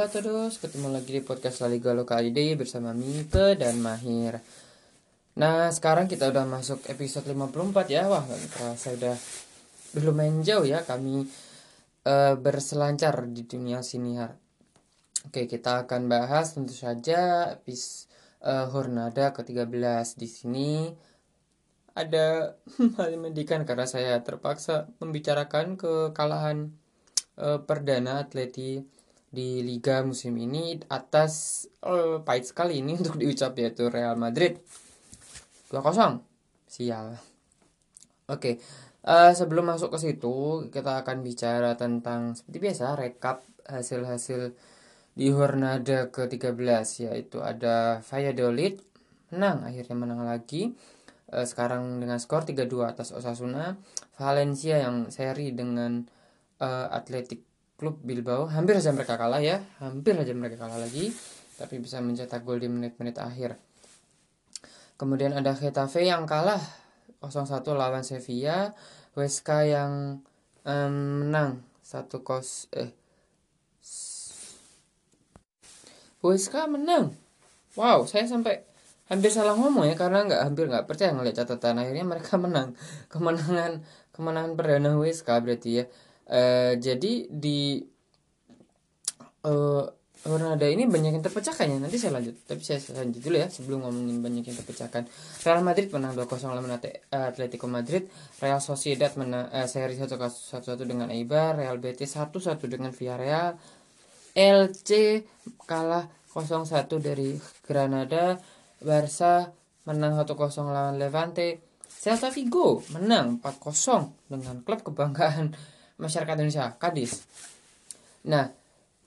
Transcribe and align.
Hola 0.00 0.08
todos, 0.08 0.56
ketemu 0.56 0.96
lagi 0.96 1.12
di 1.12 1.20
podcast 1.20 1.60
La 1.60 1.68
Liga 1.68 1.92
Local 1.92 2.32
ID 2.32 2.56
bersama 2.56 2.96
Mipe 2.96 3.52
dan 3.52 3.84
Mahir. 3.84 4.40
Nah 5.36 5.68
sekarang 5.68 6.08
kita 6.08 6.32
udah 6.32 6.48
masuk 6.48 6.88
episode 6.88 7.28
54 7.28 7.84
ya. 7.84 8.08
Wah 8.08 8.24
terasa 8.24 8.96
udah 8.96 9.12
belum 9.92 10.16
main 10.16 10.36
jauh 10.40 10.64
ya 10.64 10.88
kami 10.88 11.28
uh, 12.08 12.32
berselancar 12.32 13.28
di 13.28 13.44
dunia 13.44 13.84
siniar 13.84 14.40
Oke 15.28 15.44
kita 15.44 15.84
akan 15.84 16.08
bahas 16.08 16.56
tentu 16.56 16.72
saja 16.72 17.52
epis 17.60 18.08
uh, 18.40 18.72
Hornada 18.72 19.36
ke-13 19.36 20.16
di 20.16 20.28
sini 20.32 20.70
ada 21.92 22.56
hal 22.96 23.20
mendikan 23.20 23.68
karena 23.68 23.84
saya 23.84 24.16
terpaksa 24.24 24.88
membicarakan 24.96 25.76
kekalahan 25.76 26.72
uh, 27.36 27.60
perdana 27.68 28.24
atleti 28.24 28.99
di 29.30 29.62
liga 29.62 30.02
musim 30.02 30.34
ini 30.34 30.82
atas 30.90 31.64
oh, 31.86 32.26
pahit 32.26 32.50
sekali 32.50 32.82
ini 32.82 32.94
untuk 33.00 33.16
diucap 33.16 33.54
yaitu 33.56 33.86
Real 33.86 34.18
Madrid. 34.18 34.58
2-0 35.70 36.18
sial. 36.66 37.14
Oke 38.26 38.34
okay. 38.34 38.54
uh, 39.06 39.30
eh, 39.30 39.32
sebelum 39.34 39.70
masuk 39.70 39.94
ke 39.94 39.98
situ 40.02 40.66
kita 40.70 41.02
akan 41.06 41.22
bicara 41.22 41.78
tentang 41.78 42.34
seperti 42.34 42.58
biasa 42.58 42.98
rekap 42.98 43.42
hasil-hasil 43.70 44.54
di 45.14 45.30
Hornada 45.30 46.10
ke-13 46.10 47.10
yaitu 47.10 47.42
ada 47.42 48.02
Valladolid 48.02 48.82
menang 49.30 49.62
akhirnya 49.62 49.96
menang 49.98 50.22
lagi. 50.26 50.74
Uh, 51.30 51.46
sekarang 51.46 52.02
dengan 52.02 52.18
skor 52.18 52.42
3-2 52.42 52.66
atas 52.82 53.14
Osasuna. 53.14 53.78
Valencia 54.18 54.82
yang 54.82 55.06
seri 55.14 55.54
dengan 55.54 56.02
uh, 56.58 56.86
Atletic 56.90 57.49
klub 57.80 57.96
Bilbao. 58.04 58.44
Hampir 58.52 58.76
saja 58.76 58.92
mereka 58.92 59.16
kalah 59.16 59.40
ya. 59.40 59.64
Hampir 59.80 60.12
saja 60.12 60.36
mereka 60.36 60.60
kalah 60.60 60.76
lagi 60.76 61.16
tapi 61.56 61.76
bisa 61.76 62.00
mencetak 62.00 62.44
gol 62.44 62.60
di 62.60 62.68
menit-menit 62.68 63.16
akhir. 63.20 63.56
Kemudian 65.00 65.32
ada 65.36 65.52
Getafe 65.52 66.04
yang 66.04 66.28
kalah 66.28 66.60
0-1 67.24 67.64
lawan 67.72 68.04
Sevilla. 68.04 68.76
Weska 69.16 69.64
yang 69.64 70.24
um, 70.64 70.94
menang 71.24 71.64
satu 71.82 72.22
kos 72.22 72.70
eh 72.70 72.94
Weska 76.20 76.68
menang. 76.68 77.16
Wow 77.76 78.04
saya 78.06 78.24
sampai 78.28 78.64
hampir 79.10 79.34
salah 79.34 79.58
ngomong 79.58 79.90
ya 79.90 79.98
karena 79.98 80.22
nggak 80.22 80.42
hampir 80.46 80.64
nggak 80.70 80.86
percaya 80.88 81.12
ngeliat 81.12 81.36
catatan. 81.44 81.80
Akhirnya 81.80 82.06
mereka 82.08 82.36
menang. 82.44 82.72
Kemenangan 83.12 83.84
kemenangan 84.16 84.52
perdana 84.56 84.96
Weska 84.96 85.36
berarti 85.44 85.80
ya 85.80 85.84
Uh, 86.30 86.78
jadi 86.78 87.26
di 87.26 87.82
uh, 89.42 89.82
Hornada 90.20 90.68
ini 90.68 90.84
banyak 90.84 91.16
yang 91.16 91.24
terpecahkan 91.24 91.64
ya. 91.64 91.78
Nanti 91.80 91.96
saya 91.96 92.20
lanjut 92.20 92.44
tapi 92.44 92.60
saya 92.60 92.76
lanjut 92.92 93.24
dulu 93.24 93.36
ya 93.40 93.48
sebelum 93.48 93.88
ngomongin 93.88 94.20
banyak 94.20 94.52
yang 94.52 94.56
terpecahkan. 94.60 95.08
Real 95.48 95.64
Madrid 95.64 95.88
menang 95.88 96.12
2-0 96.12 96.44
lawan 96.52 96.76
Atletico 97.08 97.64
Madrid. 97.64 98.04
Real 98.36 98.60
Sociedad 98.60 99.08
menang 99.16 99.48
uh, 99.48 99.64
seri 99.64 99.96
1-1 99.96 100.20
dengan 100.84 101.08
Eibar. 101.08 101.56
Real 101.56 101.80
Betis 101.80 102.20
1-1 102.20 102.60
dengan 102.68 102.92
Villarreal. 102.92 103.56
LC 104.36 105.24
kalah 105.64 106.04
0-1 106.36 106.68
dari 107.00 107.40
Granada. 107.64 108.36
Barca 108.84 109.48
menang 109.88 110.20
1-0 110.20 110.36
lawan 110.68 111.00
Levante. 111.00 111.64
Celta 111.88 112.28
Vigo 112.28 112.84
menang 112.92 113.40
4-0 113.40 114.28
dengan 114.28 114.60
klub 114.68 114.84
kebanggaan 114.84 115.79
masyarakat 116.00 116.34
Indonesia 116.40 116.74
Kadis. 116.80 117.28
Nah 118.26 118.48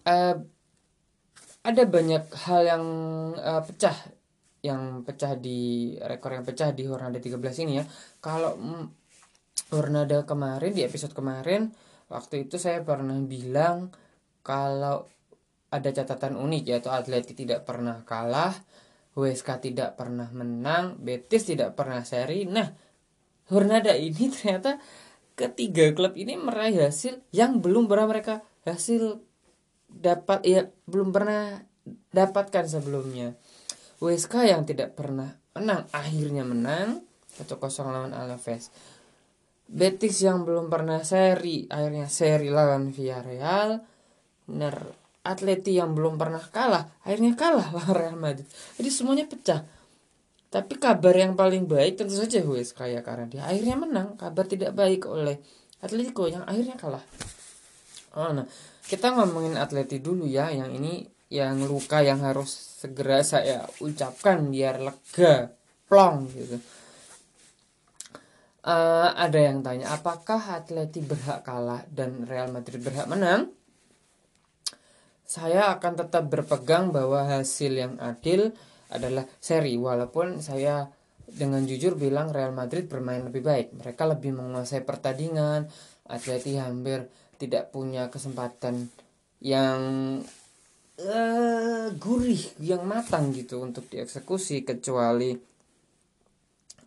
uh, 0.05 0.35
ada 1.63 1.83
banyak 1.87 2.23
hal 2.47 2.61
yang 2.67 2.83
uh, 3.39 3.63
pecah 3.65 3.95
yang 4.63 5.03
pecah 5.03 5.35
di 5.35 5.91
rekor 5.99 6.31
yang 6.39 6.47
pecah 6.47 6.71
di 6.71 6.87
Hornada 6.87 7.19
13 7.19 7.63
ini 7.67 7.73
ya. 7.81 7.85
Kalau 8.23 8.55
mm, 8.55 8.85
Hornada 9.75 10.23
kemarin 10.23 10.71
di 10.71 10.85
episode 10.85 11.11
kemarin 11.11 11.73
waktu 12.07 12.47
itu 12.47 12.55
saya 12.61 12.79
pernah 12.85 13.17
bilang 13.25 13.91
kalau 14.45 15.09
ada 15.73 15.89
catatan 15.89 16.37
unik 16.37 16.63
yaitu 16.69 16.89
Atletik 16.93 17.33
tidak 17.33 17.65
pernah 17.65 18.05
kalah 18.05 18.53
WSK 19.17 19.73
tidak 19.73 19.97
pernah 19.97 20.29
menang 20.29 21.01
Betis 21.01 21.49
tidak 21.49 21.73
pernah 21.73 22.05
seri. 22.05 22.45
Nah 22.45 22.69
Hornada 23.49 23.91
ini 23.97 24.29
ternyata 24.33 24.77
ketiga 25.33 25.93
klub 25.97 26.13
ini 26.13 26.37
meraih 26.37 26.89
hasil 26.89 27.21
yang 27.33 27.59
belum 27.59 27.89
pernah 27.89 28.07
mereka 28.09 28.45
hasil 28.63 29.21
dapat 29.89 30.39
ya 30.45 30.61
belum 30.89 31.13
pernah 31.13 31.61
dapatkan 32.13 32.65
sebelumnya. 32.69 33.37
WSK 34.01 34.49
yang 34.49 34.67
tidak 34.67 34.97
pernah 34.97 35.37
menang 35.53 35.85
akhirnya 35.93 36.43
menang 36.43 37.05
1-0 37.37 37.57
lawan 37.89 38.13
Alaves. 38.13 38.73
Betis 39.63 40.21
yang 40.21 40.43
belum 40.43 40.67
pernah 40.67 41.01
seri 41.01 41.65
akhirnya 41.69 42.09
seri 42.09 42.49
lawan 42.51 42.93
Villarreal. 42.93 43.81
Benar 44.49 44.75
Atleti 45.23 45.79
yang 45.79 45.95
belum 45.95 46.19
pernah 46.19 46.43
kalah 46.51 46.99
akhirnya 47.07 47.33
kalah 47.33 47.71
lawan 47.71 47.95
Real 47.95 48.17
Madrid. 48.19 48.47
Jadi 48.75 48.89
semuanya 48.91 49.25
pecah. 49.25 49.63
Tapi 50.53 50.77
kabar 50.77 51.17
yang 51.17 51.33
paling 51.33 51.65
baik 51.65 51.97
tentu 51.97 52.13
saja 52.13 52.37
Hues 52.45 52.77
kaya 52.77 53.01
karena 53.01 53.25
dia 53.25 53.41
akhirnya 53.49 53.73
menang. 53.73 54.13
Kabar 54.13 54.45
tidak 54.45 54.77
baik 54.77 55.09
oleh 55.09 55.41
Atletico 55.81 56.29
yang 56.29 56.45
akhirnya 56.45 56.77
kalah. 56.77 57.01
Oh, 58.13 58.29
nah, 58.29 58.45
kita 58.85 59.17
ngomongin 59.17 59.57
Atleti 59.57 59.97
dulu 59.97 60.29
ya. 60.29 60.53
Yang 60.53 60.77
ini 60.77 60.93
yang 61.33 61.57
luka 61.65 62.05
yang 62.05 62.21
harus 62.21 62.53
segera 62.53 63.25
saya 63.25 63.65
ucapkan 63.81 64.45
biar 64.53 64.77
lega, 64.77 65.57
plong 65.89 66.29
gitu. 66.37 66.61
Uh, 68.61 69.09
ada 69.17 69.39
yang 69.41 69.65
tanya, 69.65 69.97
apakah 69.97 70.39
Atleti 70.53 71.01
berhak 71.01 71.41
kalah 71.41 71.81
dan 71.89 72.29
Real 72.29 72.53
Madrid 72.53 72.79
berhak 72.79 73.09
menang? 73.09 73.49
Saya 75.25 75.73
akan 75.73 75.97
tetap 75.97 76.29
berpegang 76.29 76.93
bahwa 76.93 77.25
hasil 77.25 77.73
yang 77.73 77.97
adil 77.97 78.53
adalah 78.91 79.23
seri. 79.39 79.77
Walaupun 79.79 80.43
saya 80.43 80.87
dengan 81.23 81.63
jujur 81.63 81.95
bilang 81.95 82.29
Real 82.35 82.51
Madrid 82.51 82.91
bermain 82.91 83.23
lebih 83.23 83.43
baik. 83.43 83.67
Mereka 83.79 84.03
lebih 84.09 84.35
menguasai 84.35 84.83
pertandingan. 84.83 85.69
Atleti 86.09 86.59
hampir 86.59 87.07
tidak 87.39 87.71
punya 87.71 88.11
kesempatan 88.11 88.91
yang 89.39 89.81
uh, 90.99 91.87
gurih 91.95 92.43
yang 92.59 92.83
matang 92.83 93.31
gitu 93.31 93.63
untuk 93.63 93.87
dieksekusi. 93.87 94.67
Kecuali 94.67 95.31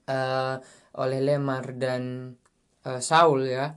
uh, 0.07 0.57
oleh 0.97 1.21
Lemar 1.21 1.73
dan 1.77 2.33
uh, 2.85 3.01
Saul 3.01 3.49
ya. 3.49 3.73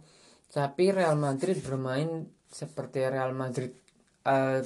Tapi 0.50 0.90
Real 0.90 1.13
Madrid 1.13 1.62
bermain 1.62 2.25
seperti 2.50 3.06
Real 3.06 3.34
Madrid 3.38 3.69
uh, 4.25 4.62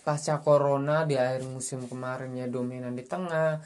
pasca 0.00 0.40
corona 0.40 1.04
di 1.04 1.14
akhir 1.14 1.44
musim 1.44 1.84
kemarin 1.86 2.32
ya 2.36 2.48
dominan 2.48 2.96
di 2.96 3.04
tengah 3.04 3.60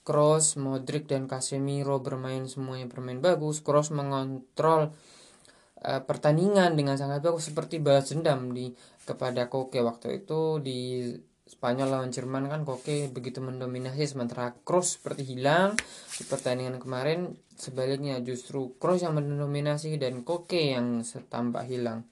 Cross, 0.00 0.56
Modric 0.56 1.06
dan 1.06 1.28
Casemiro 1.28 2.00
bermain 2.00 2.48
semuanya 2.48 2.88
bermain 2.88 3.20
bagus. 3.20 3.60
Cross 3.60 3.92
mengontrol 3.92 4.90
uh, 5.84 6.02
pertandingan 6.02 6.74
dengan 6.74 6.96
sangat 6.96 7.20
bagus 7.20 7.52
seperti 7.52 7.78
balas 7.78 8.10
dendam 8.10 8.50
di 8.50 8.72
kepada 9.04 9.46
Koke 9.52 9.82
waktu 9.84 10.24
itu 10.24 10.62
di 10.62 11.10
Spanyol 11.50 11.98
lawan 11.98 12.14
Jerman 12.14 12.46
kan 12.46 12.62
Koke 12.62 13.10
begitu 13.10 13.42
mendominasi 13.42 14.06
sementara 14.06 14.54
Cross 14.62 15.02
seperti 15.02 15.34
hilang 15.34 15.74
di 16.14 16.22
pertandingan 16.22 16.78
kemarin 16.78 17.34
sebaliknya 17.58 18.22
justru 18.22 18.78
Cross 18.78 19.02
yang 19.02 19.18
mendominasi 19.18 19.98
dan 19.98 20.22
Koke 20.22 20.70
yang 20.70 21.02
setampak 21.02 21.66
hilang. 21.66 22.06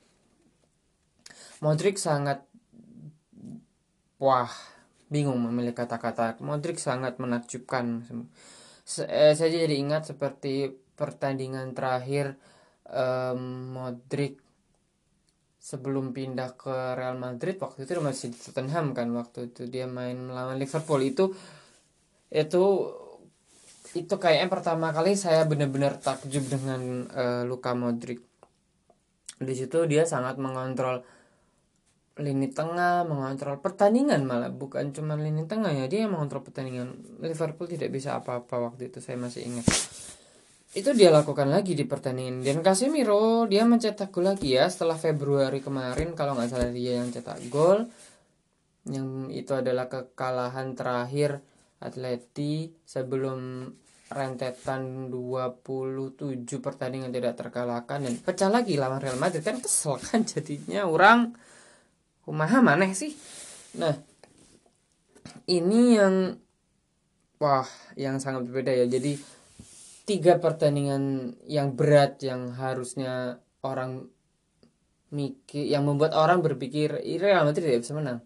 Modric 1.62 1.98
sangat 1.98 2.46
wah 4.18 4.50
bingung 5.08 5.40
memilih 5.40 5.72
kata-kata. 5.72 6.36
Modric 6.44 6.76
sangat 6.78 7.16
menakjubkan. 7.16 8.04
Eh, 9.08 9.32
saya 9.34 9.48
jadi 9.48 9.74
ingat 9.74 10.12
seperti 10.14 10.72
pertandingan 10.98 11.72
terakhir 11.72 12.36
um, 12.88 13.72
Modric 13.76 14.40
sebelum 15.58 16.16
pindah 16.16 16.56
ke 16.56 16.96
Real 16.96 17.20
Madrid 17.20 17.60
waktu 17.60 17.84
itu 17.84 18.00
masih 18.00 18.32
di 18.32 18.38
Tottenham 18.40 18.96
kan 18.96 19.12
waktu 19.12 19.52
itu 19.52 19.68
dia 19.68 19.84
main 19.84 20.16
melawan 20.16 20.56
Liverpool. 20.56 21.00
Itu 21.04 21.36
itu 22.28 22.64
itu 23.96 24.14
kayaknya 24.20 24.48
pertama 24.52 24.92
kali 24.92 25.16
saya 25.16 25.48
benar-benar 25.48 25.96
takjub 26.00 26.44
dengan 26.48 27.08
uh, 27.12 27.42
Luka 27.48 27.72
Modric. 27.72 28.20
Di 29.38 29.54
situ 29.54 29.86
dia 29.86 30.04
sangat 30.04 30.36
mengontrol 30.36 31.04
lini 32.18 32.50
tengah 32.50 33.06
mengontrol 33.06 33.62
pertandingan 33.62 34.26
malah. 34.26 34.50
Bukan 34.50 34.90
cuma 34.90 35.14
lini 35.14 35.46
tengah 35.46 35.70
ya 35.70 35.86
dia 35.86 36.04
yang 36.06 36.18
mengontrol 36.18 36.42
pertandingan. 36.42 36.98
Liverpool 37.22 37.70
tidak 37.70 37.94
bisa 37.94 38.18
apa-apa 38.18 38.70
waktu 38.70 38.90
itu 38.90 38.98
saya 38.98 39.16
masih 39.16 39.46
ingat. 39.46 39.66
Itu 40.74 40.92
dia 40.92 41.08
lakukan 41.08 41.48
lagi 41.48 41.72
di 41.78 41.86
pertandingan. 41.86 42.44
Dan 42.44 42.60
Casemiro 42.60 43.46
dia 43.46 43.64
mencetak 43.64 44.10
gol 44.10 44.28
lagi 44.28 44.58
ya 44.58 44.66
setelah 44.68 44.98
Februari 44.98 45.62
kemarin. 45.62 46.12
Kalau 46.12 46.34
nggak 46.34 46.50
salah 46.50 46.70
dia 46.74 47.00
yang 47.00 47.08
cetak 47.14 47.38
gol. 47.48 47.86
Yang 48.84 49.08
itu 49.32 49.52
adalah 49.54 49.86
kekalahan 49.86 50.74
terakhir 50.74 51.40
Atleti 51.78 52.74
sebelum 52.82 53.70
rentetan 54.08 55.12
27 55.12 56.44
pertandingan 56.58 57.12
tidak 57.14 57.38
terkalahkan. 57.38 58.04
Dan 58.04 58.18
pecah 58.18 58.50
lagi 58.50 58.74
lawan 58.74 58.98
Real 58.98 59.20
Madrid 59.20 59.44
kan 59.44 59.62
kesel 59.62 60.00
kan 60.02 60.24
jadinya 60.24 60.88
orang 60.88 61.32
kumaha 62.28 62.60
maneh 62.60 62.92
sih. 62.92 63.16
Nah 63.80 63.96
ini 65.48 65.96
yang 65.96 66.36
wah 67.40 67.64
yang 67.96 68.20
sangat 68.20 68.44
berbeda 68.44 68.76
ya. 68.76 68.84
Jadi 68.84 69.16
tiga 70.04 70.36
pertandingan 70.36 71.32
yang 71.48 71.72
berat 71.72 72.20
yang 72.20 72.52
harusnya 72.52 73.40
orang 73.64 74.12
mikir 75.08 75.64
yang 75.64 75.88
membuat 75.88 76.12
orang 76.12 76.44
berpikir 76.44 77.00
Real 77.00 77.48
Madrid 77.48 77.64
tidak 77.64 77.88
bisa 77.88 77.96
menang. 77.96 78.20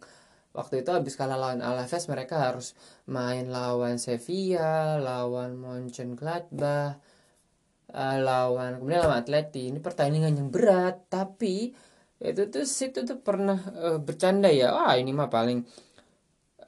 Waktu 0.53 0.83
itu 0.85 0.91
habis 0.91 1.15
kalah 1.15 1.39
lawan 1.39 1.63
Alaves 1.63 2.11
mereka 2.11 2.43
harus 2.43 2.75
main 3.09 3.49
lawan 3.49 3.97
Sevilla 4.03 4.99
lawan 4.99 5.57
Mönchengladbach 5.57 6.99
uh, 7.95 8.19
lawan 8.19 8.83
kemudian 8.83 9.07
lawan 9.07 9.23
Atleti. 9.23 9.71
Ini 9.71 9.79
pertandingan 9.79 10.35
yang 10.35 10.51
berat 10.51 11.07
tapi 11.07 11.73
itu 12.23 12.47
tuh 12.47 12.63
situ 12.63 13.03
tuh 13.03 13.19
pernah 13.19 13.59
uh, 13.59 13.99
bercanda 13.99 14.47
ya. 14.47 14.71
Wah 14.71 14.95
ini 14.95 15.11
mah 15.11 15.27
paling 15.27 15.59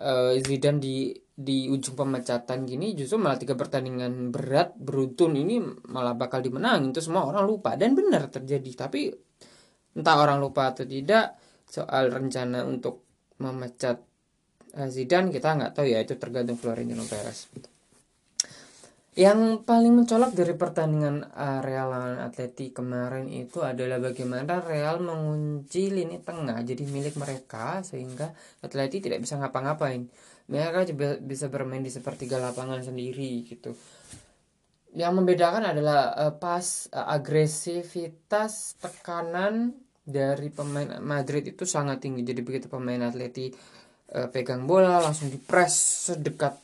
uh, 0.02 0.34
Zidane 0.42 0.82
di 0.82 1.14
di 1.34 1.66
ujung 1.66 1.98
pemecatan 1.98 2.62
gini 2.62 2.94
justru 2.94 3.18
malah 3.18 3.38
tiga 3.38 3.54
pertandingan 3.54 4.34
berat 4.34 4.74
beruntun. 4.74 5.38
Ini 5.38 5.86
malah 5.90 6.18
bakal 6.18 6.42
dimenangin. 6.42 6.90
Itu 6.90 7.02
semua 7.02 7.26
orang 7.26 7.46
lupa. 7.46 7.78
Dan 7.78 7.94
benar 7.94 8.26
terjadi. 8.30 8.86
Tapi 8.86 9.10
entah 9.94 10.16
orang 10.18 10.42
lupa 10.42 10.74
atau 10.74 10.82
tidak 10.82 11.38
soal 11.70 12.10
rencana 12.10 12.66
untuk 12.66 13.06
memecat 13.38 13.98
uh, 14.74 14.88
Zidane 14.90 15.30
kita 15.30 15.54
nggak 15.54 15.72
tahu 15.78 15.86
ya. 15.86 16.02
Itu 16.02 16.18
tergantung 16.18 16.58
Florentino 16.58 17.06
Perez 17.06 17.72
yang 19.14 19.62
paling 19.62 19.94
mencolok 19.94 20.34
dari 20.34 20.58
pertandingan 20.58 21.22
uh, 21.38 21.62
Real 21.62 21.86
lawan 21.86 22.18
Atleti 22.18 22.74
kemarin 22.74 23.30
itu 23.30 23.62
adalah 23.62 24.02
bagaimana 24.02 24.58
Real 24.58 24.98
mengunci 24.98 25.86
lini 25.90 26.18
tengah 26.18 26.58
jadi 26.66 26.82
milik 26.82 27.14
mereka 27.14 27.86
sehingga 27.86 28.34
Atleti 28.62 28.98
tidak 28.98 29.22
bisa 29.22 29.38
ngapa-ngapain. 29.38 30.10
Mereka 30.50 30.92
bisa 31.24 31.46
bermain 31.46 31.80
di 31.80 31.94
sepertiga 31.94 32.42
lapangan 32.42 32.82
sendiri 32.82 33.46
gitu. 33.46 33.70
Yang 34.94 35.12
membedakan 35.14 35.62
adalah 35.70 36.14
uh, 36.18 36.34
pas 36.34 36.90
uh, 36.90 37.06
agresivitas 37.14 38.76
tekanan 38.82 39.78
dari 40.04 40.52
pemain 40.52 40.98
Madrid 41.00 41.48
itu 41.48 41.64
sangat 41.64 42.02
tinggi. 42.04 42.26
Jadi 42.26 42.44
begitu 42.44 42.66
pemain 42.68 43.00
Atleti 43.00 43.48
e, 44.14 44.20
pegang 44.28 44.68
bola 44.68 45.00
langsung 45.00 45.32
dipres 45.32 45.74
sedekat 46.12 46.63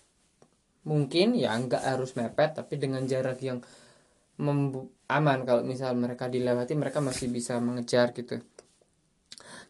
mungkin 0.89 1.37
ya 1.37 1.53
nggak 1.57 1.83
harus 1.85 2.17
mepet 2.17 2.57
tapi 2.57 2.81
dengan 2.81 3.05
jarak 3.05 3.39
yang 3.45 3.61
aman. 5.11 5.39
Kalau 5.45 5.63
misal 5.65 5.93
mereka 5.97 6.27
dilewati 6.33 6.73
mereka 6.79 7.05
masih 7.05 7.29
bisa 7.29 7.61
mengejar 7.61 8.17
gitu. 8.17 8.41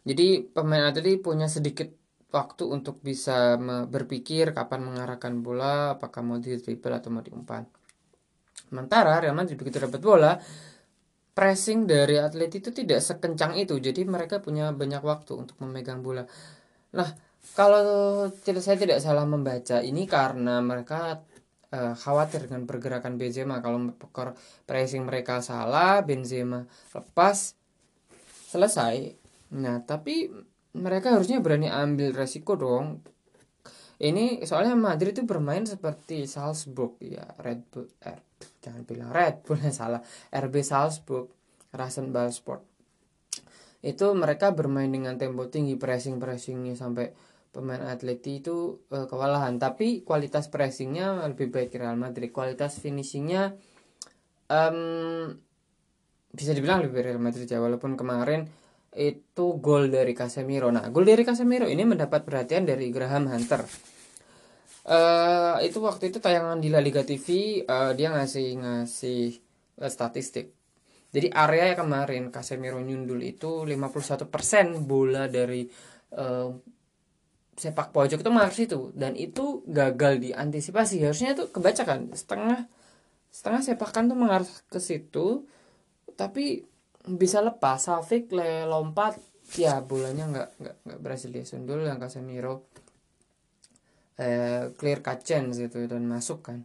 Jadi 0.07 0.47
pemain 0.49 0.89
Atleti 0.89 1.19
punya 1.21 1.45
sedikit 1.45 1.91
waktu 2.31 2.63
untuk 2.63 3.03
bisa 3.03 3.59
berpikir 3.91 4.55
kapan 4.55 4.87
mengarahkan 4.87 5.43
bola 5.43 5.99
apakah 5.99 6.23
mau 6.23 6.39
di 6.39 6.55
dribble 6.55 6.95
atau 6.95 7.11
mau 7.11 7.19
diumpan. 7.21 7.67
Sementara 8.71 9.19
Real 9.19 9.35
Madrid 9.35 9.59
begitu 9.59 9.83
dapat 9.83 9.99
bola 9.99 10.33
pressing 11.31 11.87
dari 11.87 12.19
atlet 12.19 12.51
itu 12.51 12.71
tidak 12.71 12.99
sekencang 13.03 13.59
itu. 13.59 13.79
Jadi 13.79 14.03
mereka 14.07 14.39
punya 14.39 14.71
banyak 14.71 15.03
waktu 15.03 15.31
untuk 15.35 15.59
memegang 15.63 16.03
bola. 16.03 16.23
Nah 16.95 17.09
kalau 17.51 18.29
tidak 18.45 18.63
saya 18.63 18.77
tidak 18.79 19.03
salah 19.03 19.27
membaca 19.27 19.83
ini 19.83 20.07
karena 20.07 20.63
mereka 20.63 21.19
uh, 21.75 21.93
khawatir 21.95 22.47
dengan 22.47 22.63
pergerakan 22.63 23.19
Benzema. 23.19 23.59
Kalau 23.59 23.91
pressing 24.63 25.03
mereka 25.03 25.43
salah 25.43 25.99
Benzema 26.05 26.63
lepas 26.95 27.55
selesai. 28.51 29.15
Nah 29.57 29.83
tapi 29.83 30.31
mereka 30.71 31.11
harusnya 31.11 31.43
berani 31.43 31.67
ambil 31.67 32.15
resiko 32.15 32.55
dong. 32.55 33.03
Ini 34.01 34.41
soalnya 34.49 34.73
Madrid 34.73 35.13
itu 35.13 35.27
bermain 35.27 35.67
seperti 35.67 36.25
Salzburg. 36.25 36.97
Ya 37.03 37.27
Red 37.37 37.67
Bull 37.69 37.85
eh, 38.01 38.21
jangan 38.63 38.81
bilang 38.87 39.11
Red 39.11 39.43
Bull 39.43 39.59
salah. 39.75 40.01
RB 40.31 40.55
Salzburg 40.63 41.29
Rasenball 41.75 42.31
Sport 42.31 42.70
itu 43.81 44.13
mereka 44.13 44.53
bermain 44.53 44.89
dengan 44.89 45.17
tempo 45.17 45.49
tinggi 45.49 45.73
pressing 45.73 46.21
pressingnya 46.21 46.77
sampai 46.77 47.09
pemain 47.49 47.81
Atleti 47.89 48.39
itu 48.39 48.85
uh, 48.93 49.09
kewalahan. 49.09 49.57
Tapi 49.57 50.05
kualitas 50.05 50.47
pressingnya 50.47 51.25
lebih 51.27 51.49
baik 51.49 51.73
Real 51.75 51.97
Madrid. 51.97 52.29
Kualitas 52.29 52.77
finishingnya 52.77 53.57
um, 54.47 55.33
bisa 56.31 56.51
dibilang 56.53 56.85
lebih 56.85 57.01
Real 57.01 57.21
Madrid 57.21 57.49
ya. 57.49 57.57
Walaupun 57.57 57.97
kemarin 57.97 58.45
itu 58.93 59.45
gol 59.57 59.89
dari 59.89 60.13
Casemiro. 60.13 60.69
Nah 60.69 60.85
gol 60.93 61.07
dari 61.07 61.25
Casemiro 61.25 61.65
ini 61.65 61.81
mendapat 61.81 62.21
perhatian 62.21 62.69
dari 62.69 62.93
Graham 62.93 63.33
Hunter. 63.33 63.65
Uh, 64.81 65.61
itu 65.61 65.77
waktu 65.77 66.09
itu 66.09 66.17
tayangan 66.17 66.57
di 66.57 66.73
La 66.73 66.81
Liga 66.81 67.05
TV 67.05 67.61
uh, 67.69 67.69
eh, 67.69 67.91
dia 67.93 68.09
ngasih 68.09 68.47
ngasih 68.65 69.37
uh, 69.77 69.85
statistik 69.85 70.57
jadi 71.11 71.27
area 71.27 71.75
yang 71.75 71.79
kemarin 71.83 72.23
Casemiro 72.31 72.79
nyundul 72.79 73.19
itu 73.19 73.67
51% 73.67 74.31
bola 74.87 75.27
dari 75.27 75.67
uh, 76.15 76.49
sepak 77.51 77.91
pojok 77.91 78.23
itu 78.23 78.31
masuk 78.31 78.59
itu 78.63 78.79
dan 78.95 79.19
itu 79.19 79.59
gagal 79.67 80.23
diantisipasi. 80.23 81.03
Harusnya 81.03 81.35
itu 81.35 81.51
kebaca 81.51 81.83
kan 81.83 82.07
setengah 82.15 82.63
setengah 83.27 83.61
sepakan 83.61 84.07
tuh 84.07 84.17
mengarah 84.17 84.47
ke 84.71 84.79
situ. 84.79 85.43
Tapi 86.15 86.63
bisa 87.03 87.43
lepas 87.43 87.91
Safik 87.91 88.31
le 88.31 88.63
lompat. 88.63 89.19
Ya 89.59 89.83
bolanya 89.83 90.31
nggak 90.31 90.49
nggak 90.63 90.75
nggak 90.87 90.99
berhasil 91.03 91.27
dia 91.27 91.43
sundul 91.43 91.83
yang 91.83 91.99
Casemiro 91.99 92.71
eh, 94.15 94.71
clear 94.79 95.03
cut 95.03 95.27
chance 95.27 95.59
itu 95.59 95.75
dan 95.91 96.07
masuk 96.07 96.39
kan 96.39 96.63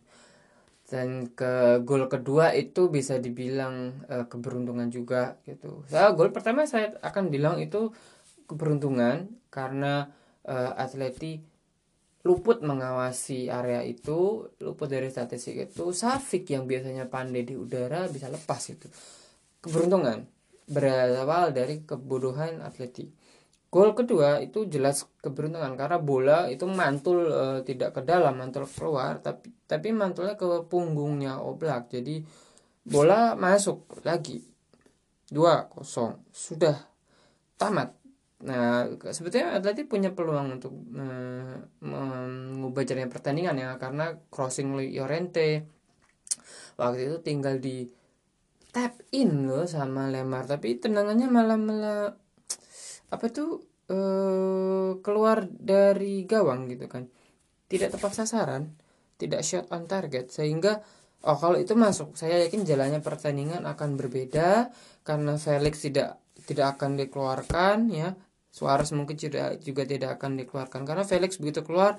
dan 0.86 1.34
ke 1.34 1.82
gol 1.82 2.06
kedua 2.06 2.54
itu 2.54 2.86
bisa 2.86 3.18
dibilang 3.18 4.06
uh, 4.06 4.30
keberuntungan 4.30 4.86
juga 4.86 5.42
gitu. 5.42 5.82
Saya 5.90 6.14
gol 6.14 6.30
pertama 6.30 6.62
saya 6.62 6.94
akan 7.02 7.26
bilang 7.28 7.58
itu 7.58 7.90
keberuntungan 8.46 9.26
karena 9.50 10.14
uh, 10.46 10.72
Atleti 10.78 11.42
luput 12.26 12.58
mengawasi 12.62 13.46
area 13.46 13.86
itu, 13.86 14.50
luput 14.58 14.90
dari 14.90 15.10
statistik 15.10 15.70
itu, 15.70 15.94
Safik 15.94 16.50
yang 16.50 16.66
biasanya 16.66 17.06
pandai 17.06 17.46
di 17.46 17.54
udara 17.54 18.10
bisa 18.10 18.26
lepas 18.26 18.62
itu. 18.66 18.90
Keberuntungan 19.62 20.26
berawal 20.66 21.54
dari 21.54 21.86
kebodohan 21.86 22.62
Atleti 22.62 23.25
Gol 23.66 23.92
kedua 23.98 24.38
itu 24.40 24.64
jelas 24.70 25.04
keberuntungan 25.20 25.74
karena 25.74 25.98
bola 25.98 26.38
itu 26.46 26.64
mantul 26.70 27.26
e, 27.28 27.44
tidak 27.66 27.98
ke 27.98 28.00
dalam, 28.06 28.38
mantul 28.38 28.64
keluar, 28.64 29.18
tapi 29.20 29.50
tapi 29.66 29.90
mantulnya 29.90 30.38
ke 30.38 30.46
punggungnya 30.70 31.42
Oblak. 31.42 31.90
Jadi 31.90 32.22
bola 32.86 33.34
masuk 33.34 34.02
lagi. 34.06 34.42
dua 35.26 35.66
kosong 35.66 36.22
Sudah 36.30 36.86
tamat. 37.58 37.90
Nah, 38.46 38.86
sebetulnya 39.10 39.58
Atleti 39.58 39.82
punya 39.82 40.14
peluang 40.14 40.60
untuk 40.60 40.70
mengubah 41.82 42.82
jalannya 42.86 43.10
pertandingan 43.10 43.58
ya 43.58 43.74
karena 43.80 44.14
crossing 44.30 44.76
Llorente 44.76 45.66
waktu 46.76 47.08
itu 47.08 47.16
tinggal 47.24 47.56
di 47.58 47.88
tap 48.70 49.00
in 49.16 49.48
loh 49.48 49.64
sama 49.64 50.12
Lemar 50.12 50.44
tapi 50.44 50.76
tendangannya 50.76 51.28
malah 51.32 51.56
malah 51.56 52.00
apa 53.12 53.26
tuh 53.30 53.62
eh, 53.90 54.90
keluar 55.02 55.46
dari 55.46 56.24
gawang 56.26 56.70
gitu 56.70 56.86
kan? 56.90 57.06
Tidak 57.66 57.90
tepat 57.94 58.12
sasaran 58.14 58.86
tidak 59.20 59.42
shot 59.42 59.66
on 59.72 59.88
target. 59.88 60.30
Sehingga 60.30 60.80
oh 61.26 61.36
kalau 61.36 61.56
itu 61.58 61.72
masuk 61.74 62.14
saya 62.14 62.46
yakin 62.46 62.62
jalannya 62.62 63.00
pertandingan 63.00 63.64
akan 63.64 63.96
berbeda 63.98 64.70
karena 65.02 65.40
Felix 65.40 65.82
tidak 65.82 66.20
tidak 66.46 66.78
akan 66.78 67.00
dikeluarkan 67.00 67.90
ya. 67.90 68.14
Suarez 68.52 68.88
mungkin 68.96 69.20
juga 69.20 69.52
juga 69.60 69.84
tidak 69.84 70.16
akan 70.20 70.40
dikeluarkan. 70.40 70.80
Karena 70.88 71.04
Felix 71.04 71.36
begitu 71.40 71.60
keluar 71.66 71.98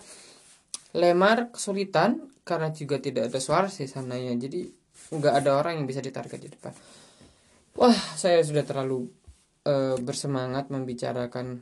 Lemar 0.96 1.52
kesulitan 1.52 2.32
karena 2.48 2.72
juga 2.72 2.98
tidak 2.98 3.30
ada 3.30 3.38
Suarez 3.44 3.76
di 3.78 3.86
sananya. 3.86 4.34
Jadi 4.34 4.66
nggak 5.14 5.34
ada 5.44 5.60
orang 5.60 5.78
yang 5.78 5.86
bisa 5.86 6.02
ditarget 6.02 6.40
di 6.42 6.50
depan. 6.50 6.74
Wah 7.78 7.98
saya 8.18 8.42
sudah 8.42 8.66
terlalu 8.66 9.06
e, 9.68 9.74
bersemangat 10.00 10.72
membicarakan 10.72 11.60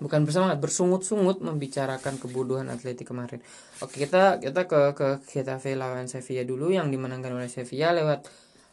bukan 0.00 0.24
bersemangat 0.24 0.56
bersungut-sungut 0.64 1.44
membicarakan 1.44 2.16
kebodohan 2.16 2.72
Atletik 2.72 3.12
kemarin. 3.12 3.44
Oke 3.84 4.00
kita 4.00 4.40
kita 4.40 4.64
ke 4.64 4.96
ke 4.96 5.08
Getafe 5.28 5.76
lawan 5.76 6.08
Sevilla 6.08 6.42
dulu 6.48 6.72
yang 6.72 6.88
dimenangkan 6.88 7.36
oleh 7.36 7.52
Sevilla 7.52 7.92
lewat 7.92 8.24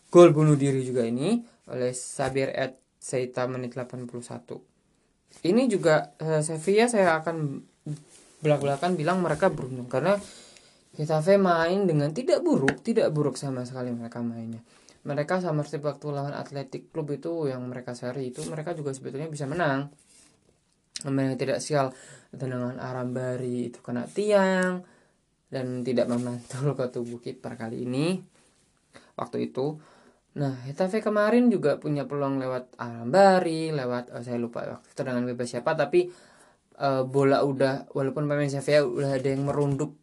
gol 0.08 0.32
bunuh 0.32 0.56
diri 0.56 0.80
juga 0.88 1.04
ini 1.04 1.44
oleh 1.68 1.92
Sabir 1.92 2.56
Ed 2.56 2.80
Seita 2.96 3.44
menit 3.52 3.76
81. 3.76 4.08
Ini 5.44 5.64
juga 5.68 6.16
uh, 6.24 6.40
Sevilla 6.40 6.88
saya 6.88 7.20
akan 7.20 7.60
belak-belakan 8.40 8.96
bilang 8.96 9.20
mereka 9.20 9.52
beruntung 9.52 9.92
karena 9.92 10.16
Getafe 10.98 11.38
main 11.38 11.86
dengan 11.86 12.10
tidak 12.10 12.42
buruk, 12.42 12.82
tidak 12.82 13.14
buruk 13.14 13.38
sama 13.38 13.62
sekali 13.70 13.94
mereka 13.94 14.18
mainnya. 14.24 14.66
Mereka 15.08 15.40
sama 15.40 15.64
seperti 15.64 15.88
waktu 15.88 16.08
lawan 16.12 16.36
Atletik 16.36 16.92
Klub 16.92 17.08
itu 17.16 17.48
yang 17.48 17.64
mereka 17.64 17.96
seri 17.96 18.36
itu 18.36 18.44
mereka 18.52 18.76
juga 18.76 18.92
sebetulnya 18.92 19.32
bisa 19.32 19.48
menang. 19.48 19.88
Mereka 21.08 21.40
tidak 21.40 21.60
sial 21.64 21.96
tendangan 22.36 22.76
Arambari 22.84 23.72
itu 23.72 23.80
kena 23.80 24.04
tiang 24.04 24.84
dan 25.48 25.88
tidak 25.88 26.12
memantul 26.12 26.76
ke 26.76 26.86
tubuh 26.92 27.24
kiper 27.24 27.56
kali 27.56 27.88
ini 27.88 28.20
waktu 29.16 29.48
itu. 29.48 29.80
Nah, 30.38 30.54
Getafe 30.70 31.02
kemarin 31.02 31.50
juga 31.50 31.82
punya 31.82 32.06
peluang 32.06 32.38
lewat 32.38 32.78
Arambari, 32.78 33.74
lewat 33.74 34.14
oh, 34.14 34.22
saya 34.22 34.38
lupa 34.38 34.68
waktu 34.68 34.92
tendangan 34.94 35.26
bebas 35.26 35.50
siapa 35.50 35.74
tapi 35.74 36.12
uh, 36.78 37.04
bola 37.08 37.42
udah 37.42 37.90
walaupun 37.96 38.30
pemain 38.30 38.50
Sevilla 38.50 38.86
udah 38.86 39.12
ada 39.18 39.30
yang 39.34 39.50
merunduk 39.50 39.98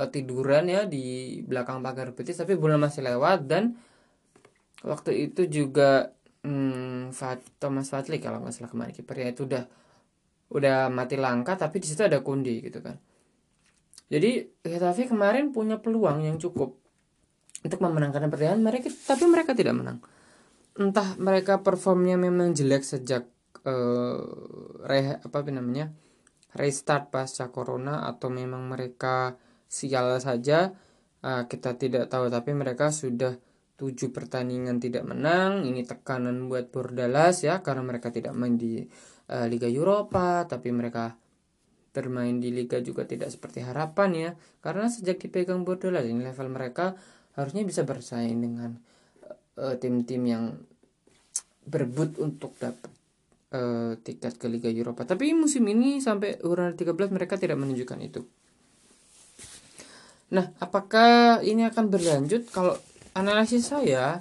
uh, 0.00 0.08
tiduran 0.08 0.72
ya 0.72 0.88
di 0.88 1.38
belakang 1.44 1.84
pagar 1.84 2.16
betis 2.16 2.40
tapi 2.40 2.56
bola 2.56 2.80
masih 2.80 3.04
lewat 3.04 3.44
dan 3.44 3.76
waktu 4.84 5.32
itu 5.32 5.48
juga 5.48 6.12
hmm, 6.44 7.16
Fat, 7.16 7.40
Thomas 7.56 7.88
Fadli 7.88 8.20
kalau 8.20 8.44
nggak 8.44 8.52
salah 8.52 8.70
kemarin 8.70 8.92
kipernya 8.92 9.32
itu 9.32 9.48
udah 9.48 9.64
udah 10.54 10.92
mati 10.92 11.16
langka 11.16 11.56
tapi 11.56 11.80
di 11.80 11.88
situ 11.88 12.04
ada 12.04 12.20
Kundi 12.20 12.60
gitu 12.60 12.84
kan. 12.84 12.94
Jadi 14.12 14.44
Getafe 14.62 15.08
kemarin 15.08 15.50
punya 15.50 15.80
peluang 15.80 16.22
yang 16.22 16.36
cukup 16.36 16.76
untuk 17.64 17.80
memenangkan 17.80 18.28
pertandingan. 18.28 18.60
Mereka 18.60 18.92
tapi 19.08 19.24
mereka 19.24 19.56
tidak 19.56 19.74
menang. 19.74 19.98
Entah 20.76 21.16
mereka 21.16 21.64
performnya 21.64 22.20
memang 22.20 22.52
jelek 22.52 22.84
sejak 22.84 23.24
uh, 23.64 24.20
re 24.84 25.18
apa 25.18 25.38
namanya 25.48 25.90
restart 26.54 27.10
pasca 27.10 27.50
corona 27.50 28.06
atau 28.06 28.30
memang 28.30 28.68
mereka 28.68 29.34
sial 29.66 30.20
saja 30.20 30.76
uh, 31.24 31.48
kita 31.48 31.74
tidak 31.80 32.12
tahu. 32.12 32.28
Tapi 32.28 32.52
mereka 32.52 32.92
sudah 32.92 33.34
tujuh 33.74 34.14
pertandingan 34.14 34.78
tidak 34.78 35.02
menang 35.02 35.66
ini 35.66 35.82
tekanan 35.82 36.46
buat 36.46 36.70
Bordalas 36.70 37.42
ya 37.42 37.58
karena 37.60 37.82
mereka 37.82 38.14
tidak 38.14 38.30
main 38.32 38.54
di 38.54 38.86
uh, 39.30 39.46
Liga 39.50 39.66
Eropa 39.66 40.46
tapi 40.46 40.70
mereka 40.70 41.18
bermain 41.94 42.42
di 42.42 42.50
liga 42.50 42.82
juga 42.82 43.06
tidak 43.06 43.30
seperti 43.30 43.62
harapan 43.62 44.10
ya. 44.14 44.30
Karena 44.58 44.90
sejak 44.90 45.22
dipegang 45.22 45.62
Bordalas 45.62 46.06
ini 46.06 46.26
level 46.26 46.50
mereka 46.50 46.98
harusnya 47.38 47.62
bisa 47.62 47.86
bersaing 47.86 48.38
dengan 48.42 48.74
uh, 49.58 49.74
tim-tim 49.78 50.22
yang 50.26 50.44
berebut 51.64 52.18
untuk 52.20 52.58
dapat 52.58 52.90
uh, 53.54 53.94
tiket 54.02 54.34
ke 54.36 54.46
Liga 54.50 54.68
Eropa. 54.68 55.06
Tapi 55.06 55.32
musim 55.32 55.64
ini 55.70 56.02
sampai 56.02 56.42
urutan 56.42 56.74
13 56.74 57.14
mereka 57.14 57.38
tidak 57.38 57.56
menunjukkan 57.56 57.98
itu. 58.02 58.22
Nah, 60.34 60.50
apakah 60.58 61.40
ini 61.46 61.62
akan 61.62 61.94
berlanjut? 61.94 62.50
Kalau 62.50 62.74
analisis 63.14 63.70
saya, 63.70 64.20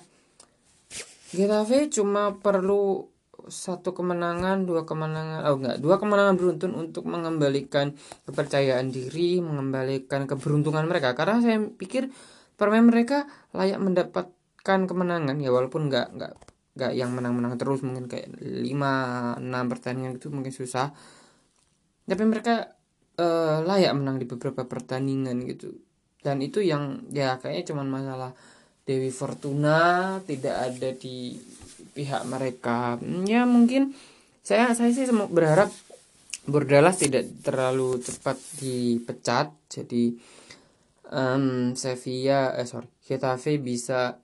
Getafe 1.34 1.90
cuma 1.90 2.38
perlu 2.38 3.10
satu 3.50 3.92
kemenangan, 3.92 4.70
dua 4.70 4.86
kemenangan, 4.86 5.50
oh 5.50 5.58
enggak, 5.58 5.78
dua 5.82 5.98
kemenangan 5.98 6.38
beruntun 6.38 6.72
untuk 6.78 7.10
mengembalikan 7.10 7.98
kepercayaan 8.30 8.94
diri, 8.94 9.42
mengembalikan 9.42 10.30
keberuntungan 10.30 10.86
mereka. 10.86 11.18
Karena 11.18 11.42
saya 11.42 11.58
pikir 11.60 12.14
permain 12.56 12.86
mereka 12.86 13.26
layak 13.52 13.82
mendapatkan 13.82 14.80
kemenangan 14.86 15.36
ya 15.42 15.50
walaupun 15.50 15.90
enggak 15.90 16.14
enggak 16.14 16.34
enggak 16.78 16.92
yang 16.94 17.10
menang-menang 17.12 17.58
terus 17.58 17.82
mungkin 17.82 18.06
kayak 18.06 18.30
5 18.38 19.42
6 19.42 19.72
pertandingan 19.74 20.14
itu 20.22 20.30
mungkin 20.30 20.54
susah. 20.54 20.94
Tapi 22.06 22.24
mereka 22.30 22.78
uh, 23.18 23.66
layak 23.66 23.94
menang 23.98 24.22
di 24.22 24.26
beberapa 24.30 24.64
pertandingan 24.70 25.42
gitu 25.50 25.74
dan 26.24 26.40
itu 26.40 26.64
yang 26.64 27.04
ya 27.12 27.36
kayaknya 27.38 27.76
cuman 27.76 27.88
masalah 27.92 28.32
Dewi 28.84 29.16
Fortuna 29.16 30.20
tidak 30.28 30.56
ada 30.60 30.90
di 30.92 31.40
pihak 31.96 32.28
mereka. 32.28 33.00
Hmm, 33.00 33.24
ya 33.24 33.48
mungkin 33.48 33.96
saya 34.44 34.76
saya 34.76 34.92
sih 34.92 35.08
berharap 35.08 35.72
Bordalas 36.44 37.00
tidak 37.00 37.24
terlalu 37.40 38.04
cepat 38.04 38.36
dipecat. 38.60 39.56
Jadi 39.72 40.12
um, 41.16 41.72
Sevilla 41.80 42.52
eh 42.60 42.68
sorry 42.68 42.92
Getafe 43.00 43.56
bisa 43.64 44.20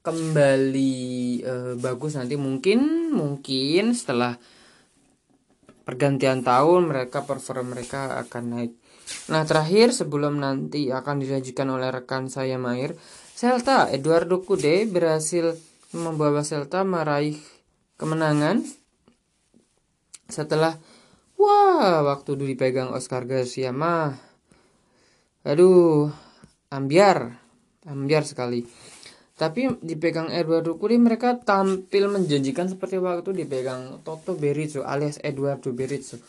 kembali 0.00 0.96
uh, 1.44 1.74
bagus 1.76 2.16
nanti. 2.16 2.40
Mungkin 2.40 3.12
mungkin 3.12 3.92
setelah 3.92 4.40
pergantian 5.84 6.40
tahun 6.40 6.88
mereka 6.88 7.28
perform 7.28 7.76
mereka 7.76 8.16
akan 8.24 8.44
naik 8.56 8.72
Nah 9.30 9.46
terakhir 9.46 9.94
sebelum 9.94 10.42
nanti 10.42 10.90
akan 10.90 11.22
dilanjutkan 11.22 11.70
oleh 11.70 11.88
rekan 11.94 12.26
saya 12.26 12.58
Mair, 12.58 12.98
Celta 13.38 13.86
Eduardo 13.88 14.42
Kude 14.42 14.84
berhasil 14.90 15.54
membawa 15.94 16.42
Celta 16.42 16.82
meraih 16.82 17.38
kemenangan 17.94 18.62
setelah 20.30 20.78
wah 21.38 22.02
waktu 22.06 22.38
dulu 22.38 22.50
dipegang 22.50 22.90
Oscar 22.90 23.26
Garcia 23.26 23.70
mah. 23.70 24.14
Aduh 25.46 26.10
ambiar 26.70 27.38
ambiar 27.86 28.26
sekali. 28.26 28.66
Tapi 29.38 29.80
dipegang 29.80 30.28
Eduardo 30.28 30.76
Kude 30.76 31.00
mereka 31.00 31.38
tampil 31.40 32.12
menjanjikan 32.12 32.68
seperti 32.68 33.00
waktu 33.00 33.32
dipegang 33.32 34.04
Toto 34.04 34.36
Berizzo 34.36 34.84
alias 34.84 35.16
Eduardo 35.24 35.72
Berizzo 35.72 36.20